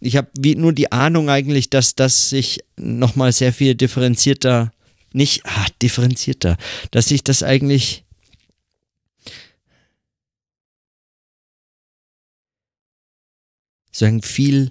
Ich 0.01 0.17
habe 0.17 0.31
nur 0.55 0.73
die 0.73 0.93
Ahnung 0.93 1.29
eigentlich, 1.29 1.71
dass 1.71 1.97
das 1.97 2.31
sich 2.31 2.61
nochmal 2.77 3.33
sehr 3.33 3.53
viel 3.53 3.75
differenzierter, 3.75 4.71
nicht 5.13 5.45
ah, 5.45 5.67
differenzierter, 5.83 6.57
dass 6.93 7.07
sich 7.07 7.25
das 7.25 7.43
eigentlich 7.43 8.05
sagen 13.91 14.23
viel 14.23 14.71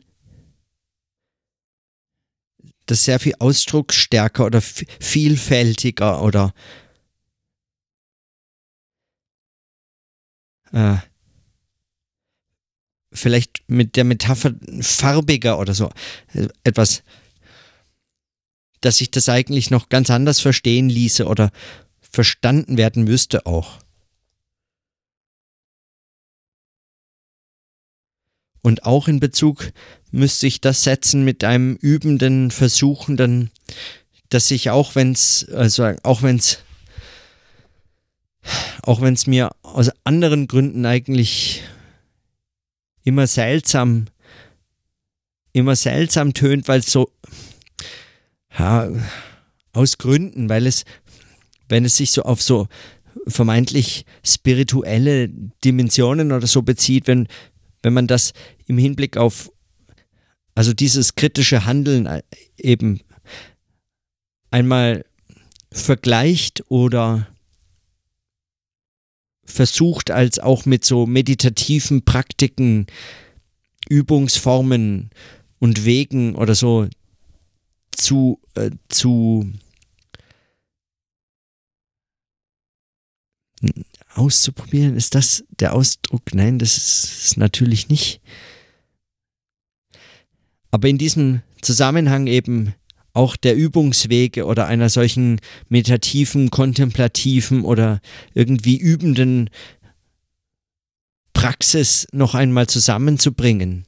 das 2.89 3.03
sehr 3.03 3.19
viel 3.19 3.35
ausdrucksstärker 3.39 4.45
oder 4.45 4.61
vielfältiger 4.61 6.21
oder 6.21 6.53
äh, 10.71 10.97
vielleicht 13.11 13.63
mit 13.67 13.95
der 13.95 14.03
Metapher 14.05 14.53
farbiger 14.81 15.59
oder 15.59 15.73
so 15.73 15.91
etwas, 16.63 17.03
dass 18.81 18.97
sich 18.97 19.11
das 19.11 19.29
eigentlich 19.29 19.71
noch 19.71 19.89
ganz 19.89 20.09
anders 20.09 20.39
verstehen 20.39 20.89
ließe 20.89 21.25
oder 21.25 21.51
verstanden 21.99 22.77
werden 22.77 23.03
müsste 23.03 23.45
auch. 23.45 23.79
Und 28.61 28.85
auch 28.85 29.07
in 29.07 29.19
Bezug 29.19 29.71
müsste 30.11 30.47
ich 30.47 30.61
das 30.61 30.83
setzen 30.83 31.23
mit 31.23 31.43
einem 31.43 31.75
übenden, 31.75 32.51
versuchenden, 32.51 33.51
dass 34.29 34.51
ich 34.51 34.69
auch 34.69 34.95
wenn 34.95 35.11
es, 35.11 35.47
also 35.49 35.93
auch 36.03 36.21
wenn 36.21 36.37
es, 36.37 36.59
auch 38.83 39.01
wenn 39.01 39.13
es 39.13 39.27
mir 39.27 39.49
aus 39.63 39.91
anderen 40.03 40.47
Gründen 40.47 40.85
eigentlich 40.85 41.63
immer 43.03 43.27
seltsam, 43.27 44.05
immer 45.53 45.75
seltsam 45.75 46.33
tönt, 46.33 46.67
weil 46.67 46.79
es 46.79 46.91
so, 46.91 47.11
ja, 48.57 48.89
aus 49.73 49.97
Gründen, 49.97 50.49
weil 50.49 50.67
es, 50.67 50.85
wenn 51.69 51.85
es 51.85 51.95
sich 51.95 52.11
so 52.11 52.23
auf 52.23 52.41
so 52.41 52.67
vermeintlich 53.27 54.05
spirituelle 54.23 55.29
Dimensionen 55.63 56.31
oder 56.31 56.47
so 56.47 56.61
bezieht, 56.61 57.07
wenn, 57.07 57.27
wenn 57.81 57.93
man 57.93 58.07
das 58.07 58.33
im 58.67 58.77
Hinblick 58.77 59.17
auf 59.17 59.51
also 60.55 60.73
dieses 60.73 61.15
kritische 61.15 61.65
Handeln 61.65 62.05
äh, 62.05 62.21
eben 62.57 62.99
einmal 64.51 65.05
vergleicht 65.71 66.69
oder 66.69 67.27
versucht 69.45 70.11
als 70.11 70.39
auch 70.39 70.65
mit 70.65 70.83
so 70.83 71.05
meditativen 71.05 72.03
Praktiken, 72.03 72.87
Übungsformen 73.87 75.11
und 75.59 75.85
Wegen 75.85 76.35
oder 76.35 76.55
so 76.55 76.87
zu, 77.91 78.39
äh, 78.55 78.71
zu 78.89 79.51
auszuprobieren. 84.19 84.95
Ist 84.95 85.15
das 85.15 85.43
der 85.59 85.73
Ausdruck? 85.73 86.33
Nein, 86.33 86.59
das 86.59 86.77
ist 86.77 87.37
natürlich 87.37 87.89
nicht. 87.89 88.21
Aber 90.71 90.87
in 90.87 90.97
diesem 90.97 91.41
Zusammenhang 91.61 92.27
eben 92.27 92.75
auch 93.13 93.35
der 93.35 93.55
Übungswege 93.55 94.45
oder 94.45 94.67
einer 94.67 94.89
solchen 94.89 95.39
meditativen, 95.67 96.51
kontemplativen 96.51 97.63
oder 97.63 98.01
irgendwie 98.33 98.77
übenden 98.77 99.49
Praxis 101.33 102.07
noch 102.11 102.35
einmal 102.35 102.67
zusammenzubringen. 102.67 103.85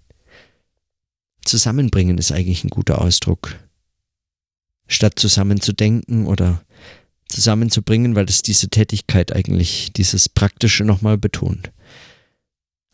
Zusammenbringen 1.45 2.17
ist 2.17 2.31
eigentlich 2.31 2.63
ein 2.63 2.69
guter 2.69 3.01
Ausdruck. 3.01 3.55
Statt 4.87 5.19
zusammenzudenken 5.19 6.25
oder 6.25 6.63
zusammenzubringen, 7.31 8.15
weil 8.15 8.25
das 8.25 8.41
diese 8.41 8.69
Tätigkeit 8.69 9.33
eigentlich, 9.35 9.91
dieses 9.93 10.29
Praktische 10.29 10.83
nochmal 10.83 11.17
betont. 11.17 11.71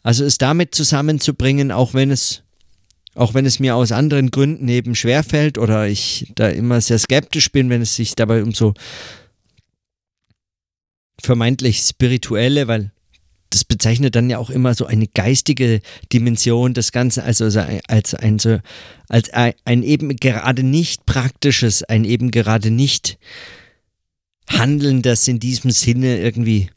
Also 0.04 0.24
es 0.24 0.38
damit 0.38 0.74
zusammenzubringen, 0.74 1.72
auch 1.72 1.94
wenn 1.94 2.12
es 2.12 2.44
auch 3.18 3.34
wenn 3.34 3.48
es 3.48 3.60
mir 3.60 3.76
aus 3.76 3.92
anderen 3.92 4.30
Gründen 4.30 4.68
eben 4.68 4.94
schwerfällt 4.94 5.58
oder 5.58 5.88
ich 5.88 6.32
da 6.36 6.50
immer 6.50 6.80
sehr 6.82 7.00
skeptisch 7.00 7.52
bin, 7.52 7.70
wenn 7.72 7.82
es 7.82 7.96
sich 7.96 8.14
dabei 8.14 8.44
um 8.44 8.54
so 8.54 8.76
vermeintlich 11.20 11.80
spirituelle, 11.80 12.68
weil 12.68 12.92
das 13.50 13.64
bezeichnet 13.64 14.16
dann 14.16 14.30
ja 14.30 14.38
auch 14.38 14.50
immer 14.50 14.74
so 14.76 14.86
eine 14.86 15.08
geistige 15.08 15.82
Dimension 16.14 16.74
des 16.74 16.92
Ganzen, 16.92 17.24
also 17.24 17.46
als 17.88 18.14
ein, 18.14 18.40
so, 18.40 18.60
als 19.10 19.32
ein 19.32 19.84
eben 19.84 20.16
gerade 20.16 20.64
nicht 20.64 21.06
praktisches, 21.06 21.84
ein 21.84 22.04
eben 22.04 22.30
gerade 22.30 22.72
nicht 22.72 23.18
Handeln, 24.48 25.02
das 25.02 25.28
in 25.28 25.40
diesem 25.40 25.72
Sinne 25.72 26.20
irgendwie 26.20 26.70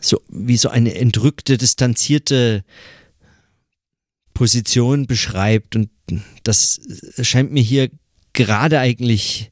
so 0.00 0.20
wie 0.28 0.56
so 0.56 0.68
eine 0.70 0.94
entrückte, 0.94 1.58
distanzierte 1.58 2.64
Position 4.34 5.06
beschreibt. 5.06 5.76
Und 5.76 5.90
das 6.42 6.80
scheint 7.20 7.52
mir 7.52 7.62
hier 7.62 7.90
gerade 8.32 8.80
eigentlich, 8.80 9.50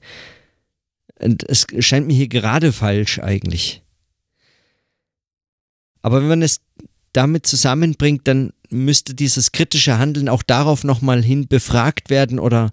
es 1.19 1.67
scheint 1.81 2.07
mir 2.07 2.15
hier 2.15 2.29
gerade 2.29 2.73
falsch 2.73 3.19
eigentlich. 3.19 3.83
Aber 6.01 6.21
wenn 6.21 6.29
man 6.29 6.43
es 6.43 6.61
damit 7.13 7.47
zusammenbringt, 7.47 8.27
dann 8.29 8.53
müsste 8.71 9.15
dieses 9.15 9.53
kritische 9.53 9.99
Handeln 9.99 10.29
auch 10.29 10.43
darauf 10.43 10.85
nochmal 10.85 11.23
hin 11.23 11.49
befragt 11.49 12.11
werden 12.11 12.39
oder 12.39 12.71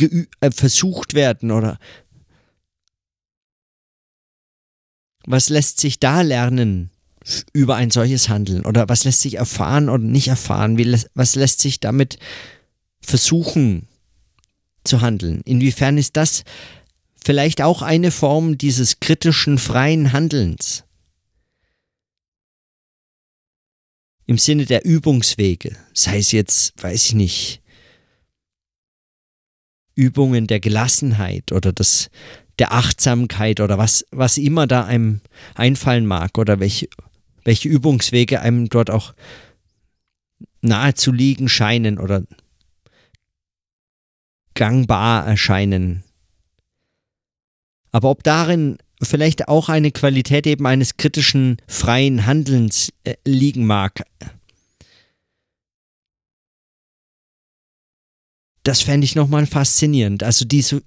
äh, 0.00 0.50
versucht 0.50 1.14
werden 1.14 1.50
oder 1.50 1.78
was 5.26 5.48
lässt 5.48 5.80
sich 5.80 5.98
da 5.98 6.22
lernen? 6.22 6.90
über 7.52 7.76
ein 7.76 7.90
solches 7.90 8.28
Handeln? 8.28 8.64
Oder 8.64 8.88
was 8.88 9.04
lässt 9.04 9.22
sich 9.22 9.34
erfahren 9.34 9.88
oder 9.88 10.04
nicht 10.04 10.28
erfahren? 10.28 10.78
Wie, 10.78 10.96
was 11.14 11.34
lässt 11.34 11.60
sich 11.60 11.80
damit 11.80 12.18
versuchen 13.00 13.88
zu 14.84 15.00
handeln? 15.00 15.40
Inwiefern 15.44 15.98
ist 15.98 16.16
das 16.16 16.44
vielleicht 17.24 17.62
auch 17.62 17.82
eine 17.82 18.10
Form 18.10 18.58
dieses 18.58 19.00
kritischen, 19.00 19.58
freien 19.58 20.12
Handelns? 20.12 20.84
Im 24.26 24.38
Sinne 24.38 24.64
der 24.64 24.84
Übungswege, 24.84 25.76
sei 25.92 26.18
es 26.18 26.32
jetzt, 26.32 26.82
weiß 26.82 27.06
ich 27.06 27.14
nicht, 27.14 27.62
Übungen 29.94 30.46
der 30.46 30.60
Gelassenheit 30.60 31.52
oder 31.52 31.72
des, 31.72 32.10
der 32.58 32.72
Achtsamkeit 32.72 33.60
oder 33.60 33.78
was, 33.78 34.04
was 34.10 34.38
immer 34.38 34.66
da 34.66 34.84
einem 34.84 35.20
einfallen 35.54 36.06
mag 36.06 36.38
oder 36.38 36.60
welche 36.60 36.88
welche 37.44 37.68
Übungswege 37.68 38.40
einem 38.40 38.68
dort 38.68 38.90
auch 38.90 39.14
nahe 40.62 40.94
zu 40.94 41.12
liegen 41.12 41.48
scheinen 41.48 41.98
oder 41.98 42.24
gangbar 44.54 45.26
erscheinen. 45.26 46.02
Aber 47.92 48.10
ob 48.10 48.22
darin 48.22 48.78
vielleicht 49.02 49.48
auch 49.48 49.68
eine 49.68 49.92
Qualität 49.92 50.46
eben 50.46 50.66
eines 50.66 50.96
kritischen, 50.96 51.58
freien 51.68 52.26
Handelns 52.26 52.92
äh, 53.04 53.14
liegen 53.24 53.66
mag, 53.66 54.02
das 58.62 58.80
fände 58.80 59.04
ich 59.04 59.14
nochmal 59.14 59.46
faszinierend. 59.46 60.22
Also 60.22 60.46
diese, 60.46 60.82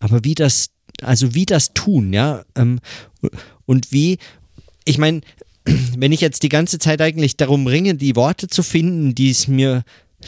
aber 0.00 0.24
wie 0.24 0.34
das, 0.34 0.70
also 1.02 1.34
wie 1.34 1.46
das 1.46 1.72
tun, 1.72 2.12
ja, 2.12 2.44
ähm, 2.56 2.80
und 3.66 3.92
wie, 3.92 4.18
ich 4.84 4.98
meine, 4.98 5.20
wenn 5.96 6.12
ich 6.12 6.20
jetzt 6.20 6.42
die 6.42 6.48
ganze 6.48 6.78
Zeit 6.78 7.00
eigentlich 7.00 7.36
darum 7.36 7.66
ringe, 7.66 7.94
die 7.94 8.16
Worte 8.16 8.48
zu 8.48 8.62
finden, 8.62 9.14
die 9.14 9.30
es 9.30 9.46
mir 9.46 9.84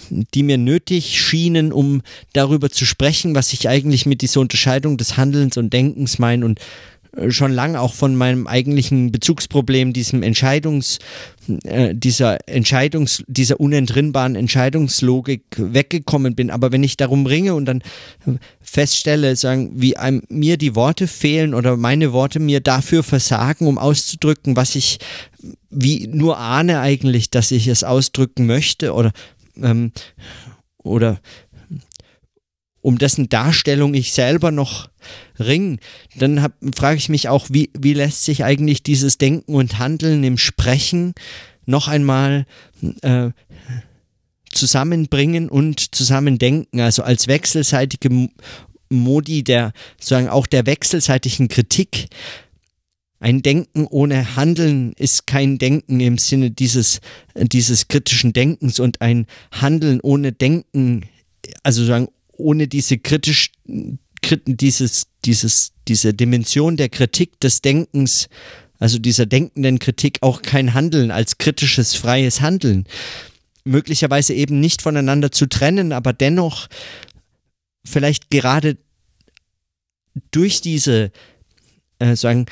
die 0.09 0.43
mir 0.43 0.57
nötig 0.57 1.21
schienen, 1.21 1.73
um 1.73 2.03
darüber 2.33 2.71
zu 2.71 2.87
sprechen, 2.87 3.35
was 3.35 3.53
ich 3.53 3.69
eigentlich 3.69 4.07
mit 4.07 4.23
dieser 4.23 4.41
Unterscheidung 4.41 4.97
des 4.97 5.17
Handelns 5.17 5.57
und 5.57 5.71
Denkens 5.71 6.19
meine 6.19 6.47
und 6.47 6.61
schon 7.29 7.53
lange 7.53 7.81
auch 7.81 7.95
von 7.95 8.17
meinem 8.17 8.47
eigentlichen 8.47 9.13
Bezugsproblem, 9.13 9.93
diesem 9.93 10.23
Entscheidungs, 10.23 10.99
äh, 11.65 11.95
dieser 11.95 12.49
Entscheidungs, 12.49 13.23
dieser 13.27 13.61
unentrinnbaren 13.61 14.35
Entscheidungslogik 14.35 15.43
weggekommen 15.59 16.35
bin. 16.35 16.51
Aber 16.51 16.73
wenn 16.73 16.83
ich 16.83 16.97
darum 16.97 17.27
ringe 17.27 17.55
und 17.55 17.67
dann 17.67 17.83
feststelle, 18.61 19.37
sagen, 19.37 19.73
wie 19.75 19.97
einem, 19.97 20.23
mir 20.31 20.57
die 20.57 20.75
Worte 20.75 21.07
fehlen 21.07 21.55
oder 21.55 21.77
meine 21.77 22.13
Worte 22.13 22.41
mir 22.41 22.61
dafür 22.61 23.03
versagen, 23.03 23.67
um 23.67 23.79
auszudrücken, 23.79 24.57
was 24.57 24.75
ich 24.75 24.99
wie 25.71 26.07
nur 26.07 26.39
ahne 26.39 26.81
eigentlich, 26.81 27.31
dass 27.31 27.51
ich 27.51 27.67
es 27.67 27.85
ausdrücken 27.85 28.47
möchte 28.47 28.95
oder 28.95 29.13
ähm, 29.61 29.93
oder 30.85 31.21
um 32.83 32.99
dessen 32.99 33.29
Darstellung 33.29 33.95
ich 33.95 34.13
selber 34.13 34.51
noch 34.51 34.91
ring, 35.39 35.79
dann 36.17 36.53
frage 36.75 36.99
ich 36.99 37.09
mich 37.09 37.29
auch, 37.29 37.47
wie, 37.51 37.71
wie 37.79 37.95
lässt 37.95 38.25
sich 38.25 38.45
eigentlich 38.45 38.83
dieses 38.83 39.19
Denken 39.19 39.55
und 39.55 39.79
Handeln 39.79 40.23
im 40.25 40.37
Sprechen 40.37 41.15
noch 41.65 41.89
einmal 41.89 42.45
äh, 43.03 43.31
zusammenbringen 44.51 45.49
und 45.49 45.95
zusammendenken, 45.95 46.81
also 46.81 47.03
als 47.03 47.29
wechselseitige 47.29 48.29
Modi 48.91 49.43
der, 49.43 49.73
sozusagen 49.99 50.29
auch 50.29 50.47
der 50.47 50.67
wechselseitigen 50.67 51.49
Kritik. 51.49 52.09
Ein 53.21 53.43
Denken 53.43 53.87
ohne 53.87 54.35
Handeln 54.35 54.93
ist 54.95 55.29
kein 55.29 55.59
Denken 55.59 56.01
im 56.01 56.19
Sinne 56.19 56.51
dieses, 56.51 57.01
dieses 57.37 57.87
kritischen 57.87 58.33
Denkens 58.33 58.81
und 58.81 59.01
ein 59.01 59.27
Handeln 59.53 60.01
ohne 60.01 60.33
Denken, 60.33 61.07
also 61.63 61.85
sagen 61.85 62.09
ohne 62.33 62.69
diese 62.69 62.99
kritisch, 62.99 63.53
dieses, 64.47 65.07
dieses, 65.25 65.73
diese 65.89 66.15
Dimension 66.15 66.77
der 66.77 66.89
Kritik 66.89 67.41
des 67.41 67.63
Denkens, 67.63 68.29
also 68.79 68.99
dieser 68.99 69.27
denkenden 69.27 69.79
Kritik 69.79 70.19
auch 70.23 70.43
kein 70.43 70.75
Handeln 70.75 71.11
als 71.11 71.39
kritisches, 71.39 71.95
freies 71.95 72.41
Handeln. 72.41 72.87
Möglicherweise 73.65 74.35
eben 74.35 74.59
nicht 74.59 74.83
voneinander 74.83 75.31
zu 75.31 75.47
trennen, 75.47 75.93
aber 75.93 76.13
dennoch 76.13 76.69
vielleicht 77.85 78.31
gerade 78.31 78.77
durch 80.31 80.61
diese, 80.61 81.13
äh, 82.01 82.17
sagen, 82.17 82.47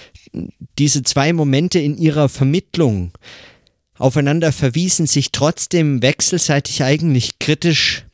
diese 0.79 1.03
zwei 1.03 1.33
Momente 1.33 1.81
in 1.81 1.97
ihrer 1.99 2.29
Vermittlung 2.29 3.13
aufeinander 3.99 4.53
verwiesen, 4.53 5.07
sich 5.07 5.33
trotzdem 5.33 6.01
wechselseitig 6.01 6.83
eigentlich 6.83 7.39
kritisch 7.39 8.05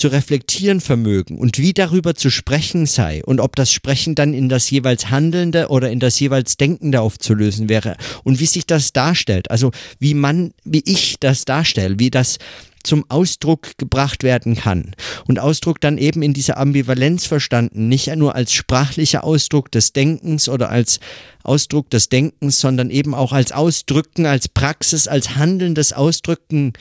zu 0.00 0.08
reflektieren 0.08 0.80
vermögen 0.80 1.38
und 1.38 1.58
wie 1.58 1.74
darüber 1.74 2.14
zu 2.14 2.30
sprechen 2.30 2.86
sei 2.86 3.22
und 3.24 3.38
ob 3.38 3.54
das 3.54 3.70
Sprechen 3.70 4.14
dann 4.14 4.32
in 4.32 4.48
das 4.48 4.70
jeweils 4.70 5.10
Handelnde 5.10 5.68
oder 5.68 5.90
in 5.90 6.00
das 6.00 6.18
jeweils 6.18 6.56
Denkende 6.56 7.02
aufzulösen 7.02 7.68
wäre 7.68 7.96
und 8.24 8.40
wie 8.40 8.46
sich 8.46 8.66
das 8.66 8.94
darstellt, 8.94 9.50
also 9.50 9.72
wie 9.98 10.14
man, 10.14 10.52
wie 10.64 10.82
ich 10.86 11.16
das 11.20 11.44
darstelle, 11.44 11.98
wie 11.98 12.10
das 12.10 12.38
zum 12.82 13.04
Ausdruck 13.10 13.76
gebracht 13.76 14.22
werden 14.22 14.54
kann. 14.54 14.92
Und 15.28 15.38
Ausdruck 15.38 15.82
dann 15.82 15.98
eben 15.98 16.22
in 16.22 16.32
dieser 16.32 16.56
Ambivalenz 16.56 17.26
verstanden, 17.26 17.88
nicht 17.88 18.14
nur 18.16 18.34
als 18.34 18.54
sprachlicher 18.54 19.22
Ausdruck 19.22 19.70
des 19.70 19.92
Denkens 19.92 20.48
oder 20.48 20.70
als 20.70 20.98
Ausdruck 21.42 21.90
des 21.90 22.08
Denkens, 22.08 22.58
sondern 22.58 22.88
eben 22.88 23.14
auch 23.14 23.32
als 23.32 23.52
Ausdrücken, 23.52 24.24
als 24.24 24.48
Praxis, 24.48 25.08
als 25.08 25.36
handelndes 25.36 25.92
Ausdrücken 25.92 26.72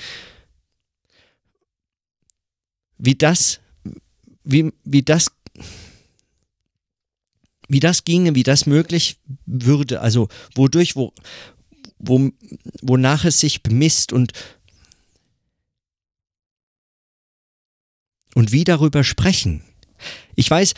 wie 2.99 3.15
das, 3.15 3.59
wie, 4.43 4.71
wie 4.83 5.01
das, 5.01 5.31
wie 7.67 7.79
das 7.79 8.03
ginge, 8.03 8.35
wie 8.35 8.43
das 8.43 8.65
möglich 8.65 9.17
würde, 9.45 10.01
also 10.01 10.27
wodurch, 10.53 10.95
wo, 10.95 11.13
wo, 11.97 12.29
wonach 12.81 13.25
es 13.25 13.39
sich 13.39 13.63
bemisst 13.63 14.13
und, 14.13 14.33
und 18.35 18.51
wie 18.51 18.65
darüber 18.65 19.03
sprechen. 19.03 19.63
Ich 20.35 20.49
weiß, 20.51 20.73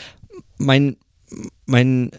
mein, 0.57 0.97
mein, 1.65 2.11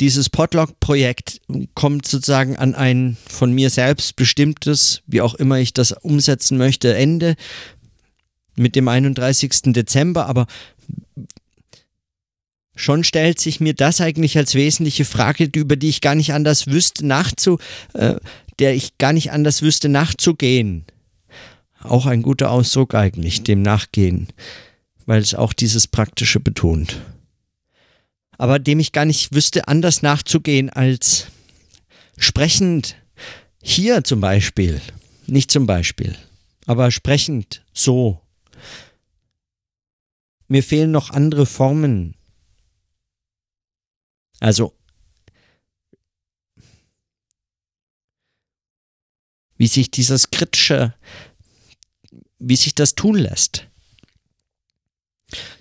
dieses 0.00 0.28
Podlog-Projekt 0.28 1.40
kommt 1.74 2.06
sozusagen 2.06 2.56
an 2.56 2.74
ein 2.74 3.16
von 3.26 3.52
mir 3.52 3.70
selbst 3.70 4.16
bestimmtes, 4.16 5.02
wie 5.06 5.22
auch 5.22 5.34
immer 5.34 5.58
ich 5.58 5.72
das 5.72 5.92
umsetzen 5.92 6.58
möchte, 6.58 6.94
Ende 6.94 7.36
mit 8.60 8.76
dem 8.76 8.88
31. 8.88 9.72
Dezember, 9.72 10.26
aber 10.26 10.46
schon 12.76 13.04
stellt 13.04 13.40
sich 13.40 13.60
mir 13.60 13.74
das 13.74 14.00
eigentlich 14.00 14.36
als 14.38 14.54
wesentliche 14.54 15.04
Frage, 15.04 15.50
über 15.54 15.76
die 15.76 15.88
ich 15.88 16.00
gar 16.00 16.14
nicht 16.14 16.32
anders 16.32 16.66
wüsste, 16.66 17.06
nachzu, 17.06 17.58
äh, 17.94 18.16
der 18.58 18.74
ich 18.74 18.98
gar 18.98 19.12
nicht 19.12 19.32
anders 19.32 19.62
wüsste, 19.62 19.88
nachzugehen. 19.88 20.84
Auch 21.82 22.06
ein 22.06 22.22
guter 22.22 22.50
Ausdruck 22.50 22.94
eigentlich, 22.94 23.42
dem 23.42 23.62
Nachgehen, 23.62 24.28
weil 25.06 25.20
es 25.20 25.34
auch 25.34 25.52
dieses 25.52 25.86
Praktische 25.86 26.40
betont 26.40 27.00
aber 28.40 28.58
dem 28.58 28.80
ich 28.80 28.92
gar 28.92 29.04
nicht 29.04 29.34
wüsste, 29.34 29.68
anders 29.68 30.00
nachzugehen 30.00 30.70
als 30.70 31.26
sprechend 32.16 32.96
hier 33.62 34.02
zum 34.02 34.22
Beispiel. 34.22 34.80
Nicht 35.26 35.50
zum 35.50 35.66
Beispiel, 35.66 36.16
aber 36.64 36.90
sprechend 36.90 37.62
so. 37.74 38.18
Mir 40.50 40.64
fehlen 40.64 40.90
noch 40.90 41.10
andere 41.10 41.46
Formen. 41.46 42.16
Also, 44.40 44.76
wie 49.58 49.68
sich 49.68 49.92
dieses 49.92 50.32
kritische, 50.32 50.92
wie 52.40 52.56
sich 52.56 52.74
das 52.74 52.96
tun 52.96 53.14
lässt. 53.14 53.68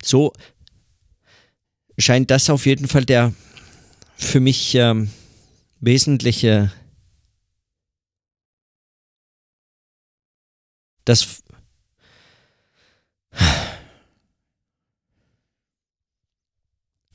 So 0.02 0.34
scheint 2.00 2.32
das 2.32 2.50
auf 2.50 2.66
jeden 2.66 2.88
Fall 2.88 3.06
der 3.06 3.36
für 4.18 4.40
mich 4.40 4.74
ähm, 4.74 5.12
wesentliche 5.82 6.74
das 11.06 11.44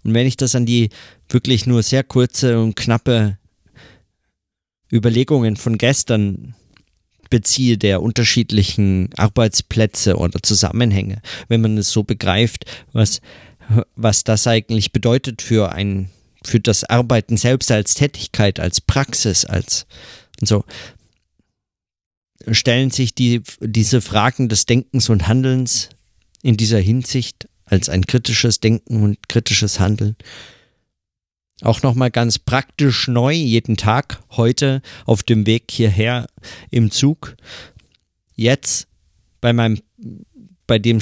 Und 0.05 0.15
wenn 0.15 0.27
ich 0.27 0.37
das 0.37 0.55
an 0.55 0.67
die 0.67 0.91
wirklich 1.29 1.67
nur 1.67 1.83
sehr 1.83 2.05
kurze 2.05 2.61
und 2.61 2.77
knappe 2.77 3.39
Überlegungen 4.93 5.57
von 5.57 5.79
gestern 5.79 6.55
beziehe, 7.31 7.79
der 7.79 8.03
unterschiedlichen 8.03 9.09
Arbeitsplätze 9.17 10.17
oder 10.17 10.43
Zusammenhänge, 10.43 11.21
wenn 11.49 11.63
man 11.63 11.79
es 11.79 11.91
so 11.91 12.05
begreift, 12.05 12.67
was 12.93 13.21
was 13.97 14.25
das 14.25 14.47
eigentlich 14.47 14.93
bedeutet 14.93 15.43
für 15.43 15.73
ein, 15.73 16.11
für 16.43 16.61
das 16.61 16.85
Arbeiten 16.85 17.37
selbst 17.37 17.71
als 17.71 17.95
Tätigkeit, 17.95 18.61
als 18.61 18.81
Praxis, 18.81 19.45
als 19.45 19.87
so 20.41 20.65
stellen 22.51 22.91
sich 22.91 23.15
die, 23.15 23.43
diese 23.61 24.01
Fragen 24.03 24.49
des 24.49 24.67
Denkens 24.67 25.09
und 25.09 25.29
Handelns 25.29 25.89
in 26.43 26.57
dieser 26.57 26.79
Hinsicht 26.79 27.49
als 27.67 27.89
ein 27.89 28.07
kritisches 28.07 28.61
Denken 28.61 29.03
und 29.03 29.29
kritisches 29.29 29.81
Handeln. 29.81 30.17
Auch 31.63 31.83
nochmal 31.83 32.11
ganz 32.11 32.39
praktisch 32.39 33.09
neu, 33.09 33.33
jeden 33.33 33.77
Tag, 33.77 34.23
heute 34.33 34.83
auf 35.07 35.23
dem 35.23 35.47
Weg 35.47 35.71
hierher 35.71 36.27
im 36.71 36.91
Zug. 36.91 37.37
Jetzt 38.35 38.89
bei 39.41 39.53
meinem, 39.53 39.81
bei 40.67 40.79
dem 40.79 41.01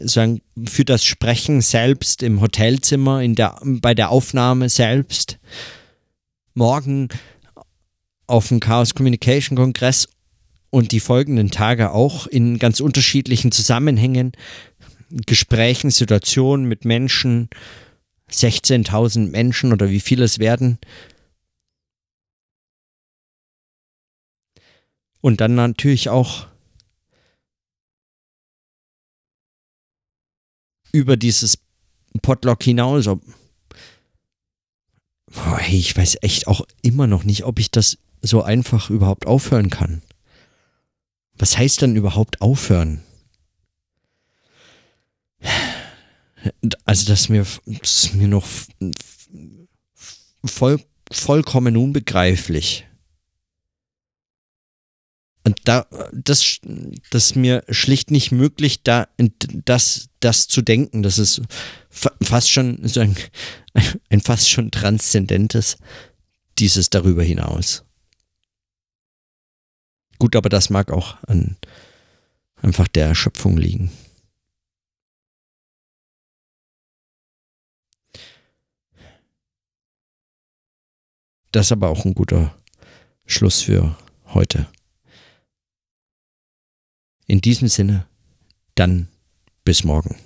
sagen, 0.00 0.40
für 0.66 0.84
das 0.84 1.04
Sprechen 1.04 1.60
selbst 1.60 2.22
im 2.22 2.40
Hotelzimmer, 2.40 3.22
in 3.22 3.34
der, 3.34 3.58
bei 3.62 3.94
der 3.94 4.10
Aufnahme 4.10 4.68
selbst, 4.68 5.38
morgen 6.54 7.08
auf 8.26 8.48
dem 8.48 8.60
Chaos 8.60 8.94
Communication 8.94 9.56
Kongress 9.56 10.08
und 10.70 10.92
die 10.92 11.00
folgenden 11.00 11.50
Tage 11.50 11.90
auch 11.90 12.26
in 12.26 12.58
ganz 12.58 12.80
unterschiedlichen 12.80 13.52
Zusammenhängen, 13.52 14.32
Gesprächen, 15.26 15.90
Situationen 15.90 16.66
mit 16.66 16.84
Menschen, 16.84 17.48
16.000 18.30 19.30
Menschen 19.30 19.72
oder 19.72 19.90
wie 19.90 20.00
viele 20.00 20.24
es 20.24 20.38
werden. 20.38 20.78
Und 25.20 25.40
dann 25.40 25.54
natürlich 25.54 26.08
auch 26.08 26.48
über 30.92 31.16
dieses 31.16 31.58
Potlock 32.22 32.62
hinaus. 32.62 33.06
Boah, 33.06 33.18
hey, 35.58 35.78
ich 35.78 35.96
weiß 35.96 36.18
echt 36.22 36.46
auch 36.46 36.66
immer 36.82 37.06
noch 37.06 37.24
nicht, 37.24 37.44
ob 37.44 37.58
ich 37.58 37.70
das 37.70 37.98
so 38.20 38.42
einfach 38.42 38.90
überhaupt 38.90 39.26
aufhören 39.26 39.70
kann. 39.70 40.02
Was 41.34 41.56
heißt 41.56 41.82
dann 41.82 41.96
überhaupt 41.96 42.40
aufhören? 42.40 43.02
Also, 46.84 47.06
das 47.06 47.22
ist 47.22 47.28
mir, 47.28 47.46
das 47.66 48.04
ist 48.04 48.14
mir 48.14 48.28
noch 48.28 48.46
voll, 50.44 50.80
vollkommen 51.10 51.76
unbegreiflich. 51.76 52.86
Und 55.44 55.60
da, 55.64 55.86
das, 56.12 56.60
das 57.10 57.26
ist 57.26 57.36
mir 57.36 57.64
schlicht 57.68 58.10
nicht 58.10 58.30
möglich, 58.30 58.82
da, 58.82 59.08
das, 59.64 60.08
das 60.20 60.46
zu 60.46 60.62
denken. 60.62 61.02
Das 61.02 61.18
ist 61.18 61.42
fast 61.90 62.50
schon 62.50 62.86
so 62.86 63.00
ein, 63.00 63.16
ein 64.10 64.20
fast 64.20 64.48
schon 64.48 64.70
transzendentes, 64.70 65.76
dieses 66.58 66.90
darüber 66.90 67.24
hinaus. 67.24 67.84
Gut, 70.18 70.36
aber 70.36 70.48
das 70.48 70.70
mag 70.70 70.92
auch 70.92 71.16
an 71.26 71.56
einfach 72.56 72.86
der 72.86 73.06
Erschöpfung 73.06 73.56
liegen. 73.56 73.90
Das 81.52 81.66
ist 81.66 81.72
aber 81.72 81.90
auch 81.90 82.04
ein 82.04 82.14
guter 82.14 82.54
Schluss 83.26 83.62
für 83.62 83.96
heute. 84.28 84.66
In 87.26 87.40
diesem 87.40 87.68
Sinne, 87.68 88.06
dann 88.74 89.08
bis 89.64 89.84
morgen. 89.84 90.16